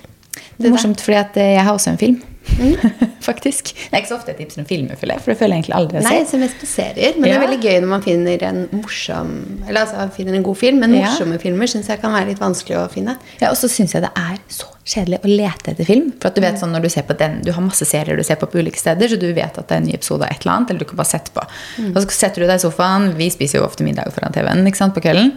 Det 0.57 0.69
er 0.69 0.73
morsomt, 0.73 1.03
fordi 1.05 1.21
eh, 1.41 1.53
jeg 1.57 1.63
har 1.67 1.77
også 1.77 1.93
en 1.93 2.01
film. 2.01 2.17
Mm. 2.57 2.75
Faktisk. 3.27 3.73
Det 3.75 3.91
er 3.91 4.01
ikke 4.01 4.09
så 4.09 4.15
ofte 4.17 4.31
jeg 4.31 4.39
tipser 4.39 4.61
om 4.63 4.67
filmer, 4.69 4.97
for 4.97 5.09
det, 5.11 5.17
føler 5.25 5.57
jeg 5.57 5.65
egentlig 5.65 5.75
aldri. 5.77 6.01
Nei, 6.05 6.15
ser 6.29 6.41
mest 6.41 6.57
på 6.61 6.69
serier, 6.69 7.17
men 7.17 7.27
ja. 7.27 7.35
det 7.35 7.37
er 7.37 7.43
veldig 7.43 7.59
gøy 7.65 7.77
når 7.83 7.91
man 7.91 8.05
finner 8.05 8.45
en 8.47 8.61
morsom 8.71 9.33
Eller 9.67 9.81
altså 9.83 10.07
finner 10.15 10.37
en 10.37 10.45
god 10.45 10.57
film, 10.59 10.79
men 10.83 10.95
morsomme 10.95 11.37
ja. 11.37 11.43
filmer 11.43 11.69
syns 11.69 11.91
jeg 11.91 12.01
kan 12.01 12.15
være 12.15 12.31
litt 12.31 12.41
vanskelig 12.41 12.79
å 12.79 12.87
finne. 12.93 13.17
Ja, 13.41 13.51
Og 13.51 13.59
så 13.59 13.69
syns 13.71 13.93
jeg 13.97 14.05
det 14.05 14.13
er 14.17 14.39
så 14.53 14.71
kjedelig 14.87 15.21
å 15.21 15.31
lete 15.33 15.73
etter 15.73 15.89
film. 15.89 16.09
For 16.15 16.31
at 16.31 16.39
du 16.39 16.43
vet 16.45 16.57
mm. 16.57 16.61
sånn 16.63 16.73
når 16.77 16.87
du 16.87 16.91
ser 16.93 17.05
på 17.07 17.17
den 17.19 17.41
Du 17.45 17.51
har 17.51 17.65
masse 17.65 17.85
serier 17.85 18.17
du 18.17 18.23
ser 18.25 18.39
på 18.39 18.49
på 18.49 18.63
ulike 18.63 18.79
steder, 18.79 19.11
så 19.11 19.19
du 19.19 19.27
vet 19.35 19.59
at 19.59 19.67
det 19.67 19.75
er 19.75 19.83
en 19.83 19.89
ny 19.91 19.95
episode 19.97 20.23
av 20.23 20.31
et 20.31 20.41
eller 20.41 20.55
annet, 20.55 20.73
eller 20.73 20.85
du 20.85 20.89
kan 20.89 21.01
bare 21.03 21.11
sette 21.11 21.35
på. 21.35 21.43
Mm. 21.83 21.93
Og 21.93 22.01
så 22.01 22.09
setter 22.15 22.43
du 22.43 22.47
deg 22.47 22.57
i 22.57 22.63
sofaen, 22.63 23.11
vi 23.19 23.29
spiser 23.33 23.59
jo 23.59 23.67
ofte 23.67 23.85
middag 23.85 24.13
foran 24.15 24.33
TV-en 24.33 24.93
på 24.95 25.03
kvelden. 25.03 25.35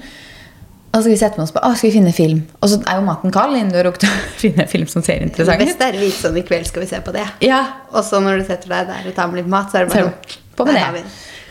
Og 0.91 0.99
så 0.99 1.05
skal 1.05 1.13
vi 1.13 1.19
sette 1.21 1.39
med 1.39 1.47
oss 1.47 1.53
på, 1.55 1.63
å, 1.63 1.75
skal 1.79 1.87
vi 1.87 1.97
finne 2.01 2.13
film. 2.15 2.41
Og 2.59 2.73
så 2.73 2.81
er 2.83 2.99
jo 2.99 3.07
maten 3.07 3.35
kald 3.35 3.55
innen 3.55 3.71
du 3.71 3.79
har 3.79 3.87
rukket 3.87 4.09
å 4.09 4.15
finne 4.43 4.67
film 4.71 4.91
som 4.91 5.05
ser 5.07 5.23
interessant 5.23 5.55
ut. 5.55 5.63
Det 5.63 5.69
beste 5.71 5.87
er 5.87 5.99
å 5.99 6.03
vite 6.03 6.19
sånn 6.19 6.39
i 6.41 6.45
kveld 6.47 6.67
skal 6.67 6.83
vi 6.83 6.91
se 6.91 7.03
på 7.07 7.15
det. 7.15 7.27
Ja. 7.47 7.61
Og 7.95 8.03
så 8.07 8.19
når 8.23 8.43
du 8.43 8.49
setter 8.49 8.73
deg 8.75 8.91
der 8.91 9.11
og 9.13 9.15
tar 9.19 9.31
med 9.31 9.45
litt 9.45 9.53
mat, 9.53 9.71
så 9.71 9.81
er 9.81 9.87
det 9.87 9.95
bare 9.95 10.09
sånn. 10.11 10.41
På 10.59 10.67
med 10.67 10.99
det. 10.99 11.05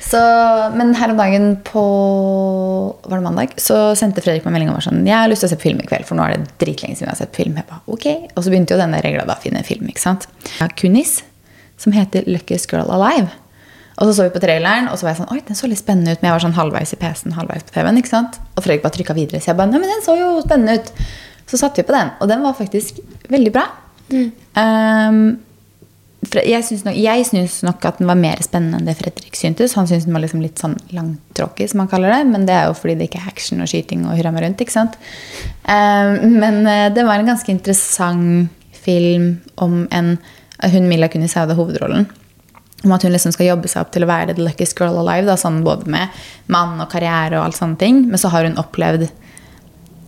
Så, 0.10 0.20
men 0.76 0.92
her 0.98 1.12
om 1.14 1.20
dagen 1.20 1.50
på 1.66 1.82
var 3.04 3.20
det 3.20 3.26
mandag, 3.26 3.56
så 3.62 3.94
sendte 4.00 4.24
Fredrik 4.26 4.46
meg 4.48 4.56
melding 4.56 4.72
og 4.72 4.80
var 4.80 4.86
sånn, 4.88 5.04
jeg 5.06 5.16
har 5.16 5.30
lyst 5.30 5.44
til 5.46 5.50
å 5.50 5.52
se 5.52 5.60
på 5.60 5.68
film 5.68 5.82
i 5.84 5.88
kveld, 5.90 6.08
for 6.08 6.18
nå 6.18 6.26
er 6.26 6.36
det 6.36 6.54
dritlenge 6.62 6.98
siden 6.98 7.08
jeg 7.08 7.14
har 7.14 7.20
sett 7.20 7.38
film. 7.38 7.60
Jeg 7.60 7.68
ba, 7.70 7.82
ok. 7.94 8.08
Og 8.34 8.42
så 8.42 8.52
begynte 8.52 8.76
jo 8.76 8.82
denne 8.82 9.02
regla 9.06 9.28
da, 9.30 9.36
å 9.38 9.44
finne 9.44 9.62
film. 9.68 9.88
ikke 9.92 10.04
sant? 10.04 10.26
Kunis, 10.80 11.20
som 11.80 11.94
heter 11.96 12.28
'Luckiest 12.28 12.72
Girl 12.72 12.92
Alive'. 12.92 13.32
Og 14.00 14.08
så 14.08 14.14
så 14.16 14.28
vi 14.28 14.32
på 14.32 14.40
traileren, 14.40 14.88
og 14.88 15.00
så 15.00 15.06
var 15.06 15.14
jeg 15.14 15.20
sånn 15.20 15.34
Oi, 15.36 15.42
den 15.48 15.58
så 15.60 15.68
litt 15.68 15.82
spennende 15.82 16.16
ut. 16.16 16.22
Men 16.22 16.30
jeg 16.30 16.38
var 16.38 16.46
sånn 16.46 16.56
halvveis 16.56 16.96
i 16.96 17.00
PC-en, 17.02 17.36
halvveis 17.36 17.66
på 17.68 17.76
TV-en. 17.76 18.00
ikke 18.00 18.14
sant? 18.14 18.40
Og 18.56 18.64
Fredrik 18.64 18.86
bare 18.86 18.96
trykka 18.96 19.16
videre. 19.18 19.42
Så 19.44 19.52
jeg 19.52 19.60
bare 19.60 19.74
Nei, 19.74 19.82
men 19.84 19.92
den 19.92 20.06
så 20.06 20.16
jo 20.16 20.32
spennende 20.46 20.80
ut. 20.80 20.94
Så 21.50 21.60
satte 21.60 21.82
vi 21.82 21.88
på 21.90 21.96
den, 21.96 22.12
og 22.22 22.30
den 22.32 22.44
var 22.46 22.56
faktisk 22.56 23.02
veldig 23.28 23.52
bra. 23.52 23.66
Mm. 24.14 24.28
Um, 24.56 25.22
jeg 26.36 26.66
syns 26.68 26.84
nok, 26.86 26.98
nok, 27.66 27.86
at 27.90 28.00
den 28.02 28.10
var 28.10 28.20
mer 28.20 28.42
spennende 28.46 28.80
enn 28.80 28.88
det 28.88 28.96
Fredrik 29.00 29.36
syntes. 29.40 29.74
Han 29.80 29.88
syntes 29.90 30.08
den 30.08 30.16
var 30.16 30.24
liksom 30.24 30.44
litt 30.44 30.62
sånn 30.62 30.78
langtråkig, 30.96 31.70
som 31.72 31.84
han 31.84 31.92
kaller 31.92 32.14
det. 32.14 32.22
Men 32.30 32.46
det 32.48 32.56
er 32.56 32.70
jo 32.70 32.78
fordi 32.78 32.96
det 33.00 33.10
ikke 33.10 33.24
er 33.24 33.34
action 33.34 33.64
og 33.66 33.72
skyting 33.72 34.06
og 34.06 34.16
hurra 34.20 34.32
meg 34.36 34.46
rundt. 34.46 34.64
ikke 34.64 34.78
sant? 34.78 34.96
Um, 35.66 36.40
men 36.40 36.62
uh, 36.70 36.88
det 36.94 37.08
var 37.08 37.20
en 37.20 37.34
ganske 37.34 37.52
interessant 37.52 38.56
film 38.80 39.34
om 39.60 39.84
en 39.92 40.16
Hun 40.60 40.88
Mila 40.88 41.08
Kunis 41.08 41.38
hadde 41.40 41.56
hovedrollen 41.56 42.08
om 42.84 42.92
at 42.96 43.04
hun 43.04 43.12
liksom 43.12 43.34
skal 43.36 43.50
jobbe 43.50 43.68
seg 43.72 43.84
opp 43.84 43.92
til 43.94 44.06
å 44.06 44.10
være 44.10 44.36
the 44.38 44.44
luckiest 44.44 44.78
girl 44.80 45.00
alive. 45.02 45.28
Da, 45.28 45.36
sånn 45.40 45.62
både 45.66 45.90
med 45.92 46.16
mann 46.52 46.80
og 46.80 46.90
karriere 46.92 47.40
og 47.40 47.50
alt 47.50 47.60
sånne 47.60 47.80
ting. 47.82 48.06
Men 48.08 48.22
så 48.22 48.32
har 48.34 48.48
hun 48.48 48.60
opplevd 48.62 49.10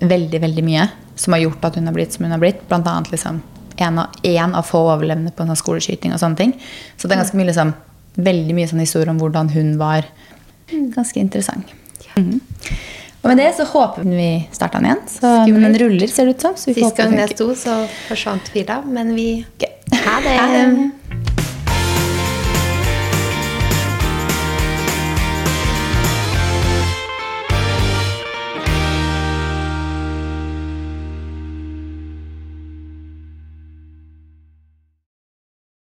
veldig 0.01 0.39
veldig 0.41 0.63
mye 0.65 0.87
som 1.19 1.35
har 1.35 1.43
gjort 1.43 1.65
at 1.67 1.77
hun 1.77 1.89
har 1.89 1.95
blitt 1.95 2.15
som 2.15 2.25
hun 2.25 2.33
har 2.33 2.41
blitt. 2.41 2.63
Blant 2.69 2.87
annet 2.89 3.11
liksom 3.13 3.41
en 3.81 3.99
av, 3.99 4.21
en 4.23 4.55
av 4.55 4.65
få 4.67 4.81
overlevende 4.93 5.33
på 5.35 5.43
en 5.43 5.51
sånn 5.51 5.61
skoleskyting 5.61 6.15
og 6.15 6.21
sånne 6.21 6.39
ting. 6.39 6.55
Så 6.97 7.07
det 7.07 7.15
er 7.15 7.23
ganske 7.23 7.37
mye, 7.39 7.49
liksom, 7.49 7.73
veldig 8.21 8.55
mye 8.57 8.71
sånn 8.71 8.83
historie 8.83 9.11
om 9.11 9.19
hvordan 9.21 9.51
hun 9.55 9.75
var. 9.81 10.07
Ganske 10.71 11.19
interessant. 11.19 11.71
Mm. 12.15 12.39
Og 13.21 13.27
med 13.29 13.37
det 13.37 13.51
så 13.57 13.67
håper 13.69 14.05
vi 14.07 14.29
starta 14.53 14.79
den 14.79 14.89
igjen. 14.89 15.03
Så, 15.11 15.33
men 15.51 15.67
den 15.67 15.77
ruller, 15.83 16.09
ser 16.09 16.29
det 16.29 16.37
ut 16.37 16.47
som. 16.47 16.57
Sist 16.57 16.97
gang 16.97 17.13
det 17.19 17.29
sto, 17.35 17.51
så 17.57 17.83
forsvant 18.07 18.49
fila. 18.53 18.81
Men 18.85 19.13
vi 19.17 19.45
Ha 19.91 20.17
det. 20.23 20.37
Ha 20.39 20.47
det. 20.55 21.00